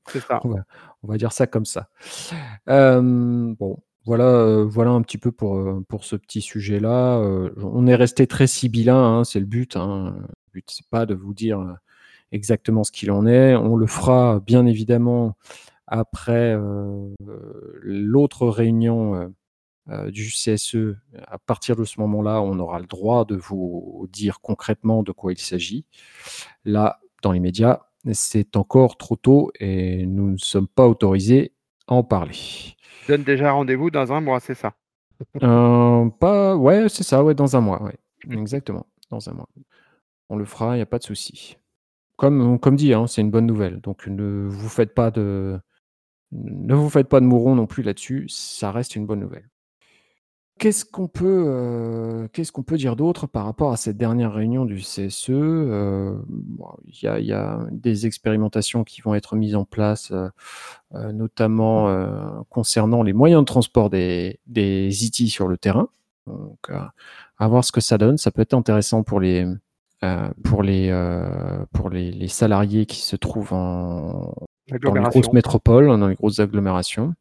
C'est 0.07 0.21
ça. 0.21 0.39
On 0.45 0.49
va 0.49 0.63
on 1.03 1.07
va 1.07 1.17
dire 1.17 1.31
ça 1.33 1.47
comme 1.47 1.65
ça. 1.65 1.89
Bon, 2.67 3.77
voilà, 4.07 4.25
heu, 4.25 4.63
voilà 4.63 4.91
un 4.91 5.01
petit 5.01 5.17
peu 5.17 5.31
pour, 5.31 5.61
pour 5.87 6.03
ce 6.05 6.15
petit 6.15 6.41
sujet-là, 6.41 7.19
heu, 7.19 7.53
on 7.57 7.85
est 7.87 7.95
resté 7.95 8.25
très 8.25 8.47
sibyllin, 8.47 9.19
hein, 9.19 9.23
c'est 9.23 9.39
le 9.39 9.45
but, 9.45 9.75
hein, 9.75 10.15
le 10.17 10.51
but 10.53 10.65
c'est 10.71 10.87
pas 10.87 11.05
de 11.05 11.13
vous 11.13 11.33
dire, 11.33 11.77
exactement 12.31 12.83
ce 12.83 12.91
qu'il 12.91 13.11
en 13.11 13.27
est. 13.27 13.55
On 13.55 13.75
le 13.75 13.87
fera 13.87 14.39
bien 14.39 14.65
évidemment 14.65 15.37
après, 15.87 16.57
l'autre 17.81 18.47
réunion, 18.47 19.33
du 20.07 20.29
CSE. 20.29 20.95
À 21.27 21.37
partir 21.37 21.75
de 21.75 21.85
ce 21.85 21.99
moment-là, 22.01 22.41
on 22.41 22.59
aura 22.59 22.79
le 22.79 22.85
droit 22.87 23.25
de 23.25 23.35
vous 23.35 24.07
dire 24.11 24.41
concrètement 24.41 25.03
de 25.03 25.11
quoi 25.11 25.31
il 25.31 25.39
s'agit. 25.39 25.85
Là, 26.65 26.99
dans 27.23 27.31
les 27.31 27.39
médias, 27.39 27.83
c'est 28.13 28.55
encore 28.57 28.97
trop 28.97 29.15
tôt 29.15 29.51
et 29.59 30.05
nous 30.05 30.31
ne 30.31 30.37
sommes 30.37 30.67
pas 30.67 30.87
autorisés 30.87 31.53
en 31.87 32.03
parler. 32.03 32.75
Donne 33.07 33.23
déjà 33.23 33.51
rendez-vous 33.51 33.89
dans 33.89 34.13
un 34.13 34.21
mois, 34.21 34.39
c'est 34.39 34.55
ça? 34.55 34.73
Heu, 35.41 36.09
pas 36.19 36.55
ouais, 36.55 36.89
c'est 36.89 37.03
ça, 37.03 37.23
ouais, 37.23 37.33
dans 37.33 37.55
un 37.55 37.61
mois, 37.61 37.81
ouais. 37.81 37.97
Exactement, 38.29 38.85
dans 39.09 39.29
un 39.29 39.33
mois. 39.33 39.49
On 40.29 40.35
le 40.35 40.45
fera, 40.45 40.75
il 40.75 40.79
y 40.79 40.83
a 40.83 40.85
pas 40.85 40.99
de 40.99 41.03
souci. 41.03 41.57
Comme 42.17 42.59
comme 42.59 42.75
dit, 42.75 42.93
hein, 42.93 43.07
c'est 43.07 43.21
une 43.21 43.31
bonne 43.31 43.45
nouvelle, 43.45 43.79
donc 43.79 44.07
ne 44.07 44.47
vous 44.47 44.69
faites 44.69 44.93
pas 44.93 45.11
de 45.11 45.59
ne 46.31 46.75
vous 46.75 46.89
faites 46.89 47.07
pas 47.07 47.19
de 47.19 47.25
mouron 47.25 47.55
non 47.55 47.67
plus 47.67 47.83
là-dessus, 47.83 48.27
ça 48.29 48.71
reste 48.71 48.95
une 48.95 49.05
bonne 49.05 49.19
nouvelle. 49.19 49.49
Qu'est-ce 50.59 50.85
qu'on 50.85 51.07
peut, 51.07 51.43
heu, 51.47 52.29
qu'est-ce 52.33 52.51
qu'on 52.51 52.63
peut 52.63 52.77
dire 52.77 52.95
d'autre 52.95 53.27
par 53.27 53.45
rapport 53.45 53.71
à 53.71 53.77
cette 53.77 53.97
dernière 53.97 54.33
réunion 54.33 54.65
du 54.65 54.79
CSE? 54.79 55.29
Bon, 55.29 56.69
il 56.85 57.03
y 57.03 57.07
a 57.07 57.19
il 57.19 57.25
y 57.25 57.33
a 57.33 57.59
des 57.71 58.05
expérimentations 58.05 58.83
qui 58.83 59.01
vont 59.01 59.13
être 59.13 59.35
mises 59.35 59.55
en 59.55 59.65
place, 59.65 60.11
heu, 60.11 60.31
notamment, 61.11 62.43
concernant 62.49 63.03
les 63.03 63.13
moyens 63.13 63.41
de 63.41 63.45
transport 63.45 63.89
des 63.89 64.39
des 64.47 65.05
IT 65.05 65.29
sur 65.29 65.47
le 65.47 65.57
terrain. 65.57 65.89
Donc, 66.25 66.71
à 67.37 67.47
voir 67.47 67.63
ce 67.63 67.71
que 67.71 67.81
ça 67.81 67.97
donne. 67.97 68.17
Ça 68.17 68.31
peut 68.31 68.41
être 68.41 68.53
intéressant 68.53 69.03
pour 69.03 69.19
les, 69.19 69.45
pour 70.43 70.63
les, 70.63 70.91
pour 71.71 71.89
les 71.89 72.11
les 72.11 72.27
salariés 72.27 72.85
qui 72.85 73.01
se 73.01 73.15
trouvent 73.15 73.53
en 73.53 74.33
dans 74.81 74.93
les 74.93 75.01
grosses 75.01 75.33
métropoles, 75.33 75.87
dans 75.87 76.07
les 76.07 76.15
grosses 76.15 76.39
agglomérations. 76.39 77.13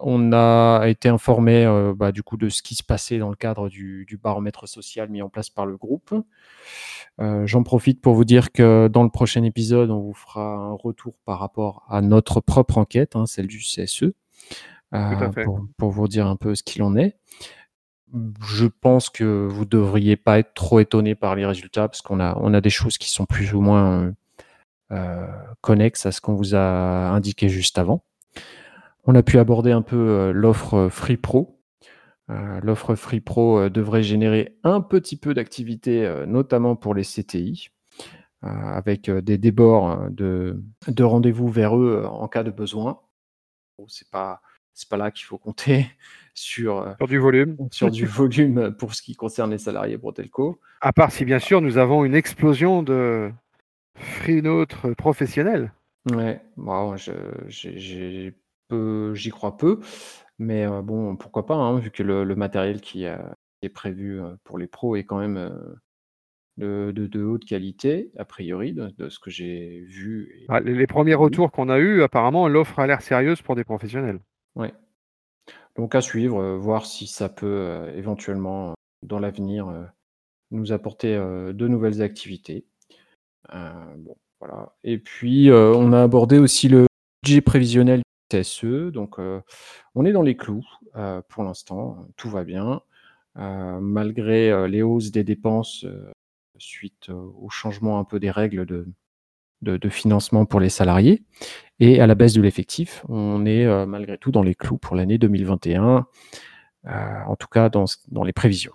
On 0.00 0.32
a 0.32 0.86
été 0.86 1.08
informé, 1.08 1.64
heu, 1.64 1.94
bah, 1.94 2.12
du 2.12 2.22
coup, 2.22 2.36
de 2.36 2.48
ce 2.48 2.62
qui 2.62 2.74
se 2.74 2.82
passait 2.82 3.18
dans 3.18 3.30
le 3.30 3.36
cadre 3.36 3.68
du 3.68 4.04
du 4.06 4.16
baromètre 4.16 4.68
social 4.68 5.08
mis 5.08 5.22
en 5.22 5.28
place 5.28 5.50
par 5.50 5.66
le 5.66 5.76
groupe. 5.76 6.14
Heu, 7.20 7.46
j'en 7.46 7.62
profite 7.62 8.00
pour 8.00 8.14
vous 8.14 8.24
dire 8.24 8.52
que 8.52 8.88
dans 8.88 9.02
le 9.02 9.10
prochain 9.10 9.42
épisode, 9.42 9.90
on 9.90 10.00
vous 10.00 10.14
fera 10.14 10.54
un 10.56 10.72
retour 10.72 11.14
par 11.24 11.38
rapport 11.38 11.84
à 11.88 12.00
notre 12.02 12.40
propre 12.40 12.78
enquête, 12.78 13.16
hein, 13.16 13.26
celle 13.26 13.46
du 13.46 13.58
CSE, 13.58 14.12
fait. 15.32 15.44
pour 15.44 15.60
pour 15.76 15.90
vous 15.90 16.08
dire 16.08 16.26
un 16.26 16.36
peu 16.36 16.54
ce 16.54 16.62
qu'il 16.62 16.82
en 16.82 16.96
est. 16.96 17.16
Je 18.40 18.66
pense 18.66 19.10
que 19.10 19.46
vous 19.50 19.64
devriez 19.64 20.16
pas 20.16 20.38
être 20.38 20.54
trop 20.54 20.80
étonnés 20.80 21.14
par 21.14 21.34
les 21.34 21.44
résultats 21.44 21.88
parce 21.88 22.02
qu'on 22.02 22.20
a 22.20 22.38
on 22.40 22.54
a 22.54 22.60
des 22.60 22.70
choses 22.70 22.98
qui 22.98 23.10
sont 23.10 23.26
plus 23.26 23.52
ou 23.52 23.60
moins, 23.60 24.12
euh, 24.92 25.26
connexes 25.62 26.06
à 26.06 26.12
ce 26.12 26.20
qu'on 26.20 26.34
vous 26.34 26.54
a 26.54 27.10
indiqué 27.10 27.48
juste 27.48 27.78
avant. 27.78 28.04
On 29.06 29.14
a 29.14 29.22
pu 29.22 29.38
aborder 29.38 29.72
un 29.72 29.82
peu 29.82 29.96
euh, 29.96 30.32
l'offre 30.32 30.88
Free 30.90 31.16
Pro. 31.16 31.60
Euh, 32.28 32.60
l'offre 32.60 32.96
Free 32.96 33.20
Pro 33.20 33.68
devrait 33.68 34.02
générer 34.02 34.58
un 34.64 34.80
petit 34.80 35.16
peu 35.16 35.32
d'activité, 35.32 36.24
notamment 36.26 36.74
pour 36.74 36.92
les 36.92 37.04
CTI, 37.04 37.70
avec 38.42 39.08
des 39.08 39.38
débords 39.38 40.10
de, 40.10 40.60
de 40.88 41.04
rendez-vous 41.04 41.48
vers 41.48 41.76
eux 41.76 42.04
en 42.04 42.26
cas 42.26 42.42
de 42.42 42.50
besoin. 42.50 43.00
Bon, 43.78 43.86
c'est 43.88 44.10
pas 44.10 44.40
c'est 44.74 44.88
pas 44.88 44.96
là 44.96 45.10
qu'il 45.10 45.24
faut 45.24 45.38
compter 45.38 45.86
sur, 46.34 46.94
sur 46.98 47.06
du 47.06 47.18
volume. 47.18 47.56
sur 47.70 47.90
du 47.90 48.06
volume 48.06 48.74
pour 48.76 48.94
ce 48.94 49.02
qui 49.02 49.14
concerne 49.14 49.52
les 49.52 49.58
salariés 49.58 49.96
Brotelco. 49.96 50.60
À 50.80 50.92
part 50.92 51.12
si 51.12 51.24
bien 51.24 51.38
sûr 51.38 51.60
nous 51.62 51.78
avons 51.78 52.04
une 52.04 52.14
explosion 52.14 52.82
de 52.82 53.30
Freenautre 53.96 54.94
professionnels. 54.96 55.72
Ouais, 56.12 56.40
bon, 56.56 56.96
j'y 58.70 59.30
crois 59.30 59.56
peu, 59.56 59.80
mais 60.38 60.66
bon, 60.82 61.16
pourquoi 61.16 61.46
pas, 61.46 61.54
hein, 61.54 61.78
vu 61.78 61.90
que 61.90 62.02
le, 62.02 62.34
matériel 62.36 62.80
qui, 62.80 63.04
est 63.04 63.68
prévu 63.68 64.20
pour 64.44 64.58
les 64.58 64.66
pros 64.66 64.96
est 64.96 65.04
quand 65.04 65.18
même 65.18 65.78
de, 66.56 66.92
de, 66.92 67.22
haute 67.22 67.44
qualité, 67.44 68.10
a 68.16 68.24
priori, 68.24 68.72
de, 68.72 69.08
ce 69.08 69.18
que 69.18 69.30
j'ai 69.30 69.80
vu. 69.88 70.46
Ah, 70.48 70.60
les, 70.60 70.86
premiers 70.86 71.14
retours 71.14 71.50
qu'on 71.52 71.68
a 71.68 71.78
eus, 71.78 72.02
apparemment, 72.02 72.48
l'offre 72.48 72.78
a 72.78 72.86
l'air 72.86 73.02
sérieuse 73.02 73.42
pour 73.42 73.56
des 73.56 73.64
professionnels. 73.64 74.20
Ouais. 74.54 74.72
Donc 75.76 75.94
à 75.94 76.00
suivre, 76.00 76.56
voir 76.56 76.86
si 76.86 77.06
ça 77.06 77.28
peut 77.28 77.90
éventuellement, 77.94 78.74
dans 79.02 79.18
l'avenir, 79.18 79.70
nous 80.50 80.72
apporter 80.72 81.14
de 81.14 81.68
nouvelles 81.68 82.02
activités. 82.02 82.66
bon, 83.52 84.16
voilà. 84.40 84.74
Et 84.84 84.98
puis, 84.98 85.50
on 85.52 85.92
a 85.92 86.02
abordé 86.02 86.38
aussi 86.38 86.68
le 86.68 86.86
budget 87.22 87.42
prévisionnel 87.42 87.98
du 87.98 88.04
TSE. 88.30 88.90
Donc, 88.92 89.18
on 89.94 90.04
est 90.04 90.12
dans 90.12 90.22
les 90.22 90.36
clous 90.36 90.66
pour 91.28 91.44
l'instant, 91.44 92.06
tout 92.16 92.30
va 92.30 92.44
bien. 92.44 92.80
malgré 93.34 94.68
les 94.68 94.82
hausses 94.82 95.10
des 95.10 95.24
dépenses 95.24 95.84
suite 96.58 97.10
au 97.10 97.48
changement 97.50 97.98
un 97.98 98.04
peu 98.04 98.18
des 98.18 98.30
règles 98.30 98.64
de, 98.66 98.86
de, 99.62 99.88
financement 99.88 100.46
pour 100.46 100.60
les 100.60 100.70
salariés 100.70 101.22
et 101.80 102.00
à 102.00 102.06
la 102.06 102.14
baisse 102.14 102.32
de 102.32 102.40
l'effectif, 102.40 103.04
on 103.08 103.44
est 103.44 103.66
malgré 103.86 104.18
tout 104.18 104.30
dans 104.30 104.42
les 104.42 104.54
clous 104.54 104.78
pour 104.78 104.96
l'année 104.96 105.18
2021, 105.18 106.06
en 106.86 107.36
tout 107.36 107.48
cas 107.48 107.68
dans, 107.68 107.84
dans 108.08 108.24
les 108.24 108.32
prévisions. 108.32 108.72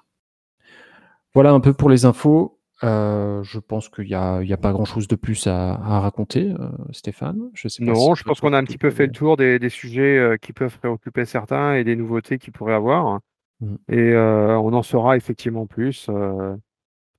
Voilà 1.33 1.51
un 1.51 1.61
peu 1.61 1.73
pour 1.73 1.89
les 1.89 2.05
infos. 2.05 2.59
Euh, 2.84 3.44
je 3.44 3.60
pense 3.60 3.89
qu'il 3.89 4.06
n'y 4.06 4.13
a, 4.15 4.38
a, 4.38 4.58
pas 4.58 4.72
grand-chose 4.72 5.08
de 5.08 5.15
plus 5.15 5.46
à, 5.46 5.76
raconter, 5.76 6.52
euh, 6.60 6.70
Stéphane. 6.91 7.50
Je 7.54 7.67
sais 7.67 7.84
non, 7.84 8.15
je 8.15 8.24
pense 8.24 8.41
qu'on 8.41 8.54
a 8.54 8.58
un 8.58 8.63
petit 8.63 8.80
peu 8.80 8.89
fait 8.89 9.06
le 9.06 9.12
tour 9.12 9.38
des, 9.38 9.70
sujets 9.70 10.17
euh, 10.17 10.38
qui 10.38 10.52
peuvent 10.52 10.78
préoccuper 10.80 11.26
certains 11.26 11.76
et 11.76 11.84
des 11.84 11.96
nouveautés 11.96 12.39
qu'ils 12.39 12.54
pourraient 12.54 12.74
avoir. 12.74 13.20
Mmh. 13.60 13.76
Et 13.89 14.15
on 14.15 14.74
en 14.74 14.82
saura 14.82 15.15
effectivement 15.15 15.67
plus 15.67 16.10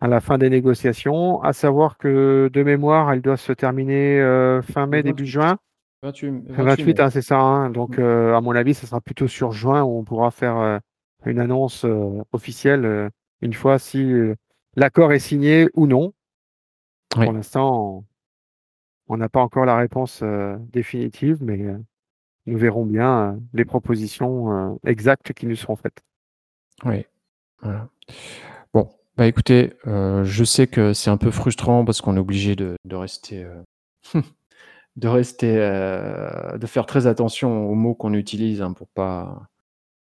à 0.01 0.09
la 0.09 0.20
fin 0.20 0.37
des 0.37 0.51
négociations, 0.51 1.40
à 1.42 1.53
savoir 1.53 1.96
que 1.96 2.51
de 2.53 2.62
mémoire, 2.64 3.12
elle 3.12 3.22
doit 3.22 3.37
se 3.37 3.53
terminer 3.53 4.20
fin 4.62 4.87
mai, 4.87 5.05
début 5.05 5.27
juin. 5.27 5.59
28, 6.03 6.48
28, 6.48 6.98
hein, 6.98 7.11
c'est 7.11 7.22
ça. 7.22 7.38
Hein. 7.38 7.70
Donc, 7.70 7.98
mmh. 7.98 8.03
à 8.03 8.40
mon 8.40 8.57
avis, 8.57 8.75
ce 8.75 8.87
sera 8.87 9.01
plutôt 9.01 9.29
sur 9.29 9.53
juin 9.53 9.85
où 9.85 9.96
on 9.98 10.03
pourra 10.03 10.33
faire 10.33 10.81
une 11.25 11.38
annonce 11.38 11.87
officielle 12.33 13.11
une 13.40 13.55
fois 13.55 13.79
si 13.79 14.12
l'accord 14.76 15.12
est 15.12 15.18
signé 15.18 15.68
ou 15.74 15.87
non. 15.87 16.12
Pour 17.11 17.32
l'instant, 17.32 18.04
on 19.08 19.16
n'a 19.18 19.28
pas 19.28 19.40
encore 19.40 19.66
la 19.66 19.76
réponse 19.76 20.20
euh, 20.22 20.56
définitive, 20.72 21.38
mais 21.42 21.61
euh, 21.61 21.78
nous 22.46 22.56
verrons 22.56 22.87
bien 22.87 23.32
euh, 23.32 23.37
les 23.52 23.64
propositions 23.64 24.78
exactes 24.87 25.32
qui 25.35 25.46
nous 25.46 25.56
seront 25.56 25.76
faites. 25.76 26.02
Oui. 26.85 27.04
Bon, 28.72 28.90
bah 29.16 29.26
écoutez, 29.26 29.74
je 29.85 30.44
sais 30.44 30.66
que 30.66 30.94
c'est 30.94 31.11
un 31.11 31.16
peu 31.16 31.30
frustrant 31.30 31.85
parce 31.85 32.00
qu'on 32.00 32.16
est 32.16 32.20
obligé 32.20 32.56
de, 32.56 32.76
rester, 32.90 33.46
de 34.96 35.08
rester, 35.08 35.54
de 36.58 36.66
faire 36.66 36.87
très 36.87 37.06
attention 37.06 37.68
aux 37.68 37.74
mots 37.74 37.94
qu'on 37.94 38.14
utilise 38.14 38.62
hein, 38.62 38.72
pour 38.72 38.88
pas, 38.88 39.46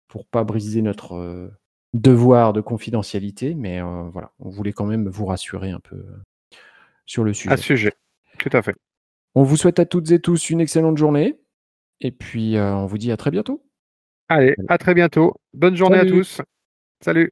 pour 0.08 0.28
pas 0.28 0.44
briser 0.44 0.84
notre 0.84 1.50
devoir 1.94 2.54
de 2.54 2.62
confidentialité, 2.62 3.56
mais 3.56 3.82
voilà, 3.82 4.32
on 4.40 4.50
voulait 4.50 4.74
quand 4.74 4.86
même 4.86 5.08
vous 5.08 5.26
rassurer 5.26 5.72
un 5.72 5.80
peu 5.80 6.06
sur 7.06 7.24
le 7.24 7.34
sujet. 7.34 7.54
À 7.54 7.58
ce 7.58 7.64
sujet, 7.64 7.94
tout 8.40 8.50
à 8.52 8.62
fait. 8.62 8.76
On 9.36 9.44
vous 9.44 9.58
souhaite 9.58 9.80
à 9.80 9.86
toutes 9.86 10.12
et 10.12 10.20
tous 10.20 10.50
une 10.50 10.62
excellente 10.62 10.98
journée, 10.98 11.40
et 12.02 12.12
puis 12.12 12.56
on 12.58 12.86
vous 12.86 12.98
dit 12.98 13.12
à 13.12 13.18
très 13.18 13.32
bientôt. 13.32 13.64
Allez, 14.30 14.56
à 14.68 14.78
très 14.78 14.94
bientôt. 14.94 15.36
Bonne 15.54 15.76
journée 15.76 16.00
à 16.00 16.06
tous. 16.06 16.42
Salut. 17.02 17.32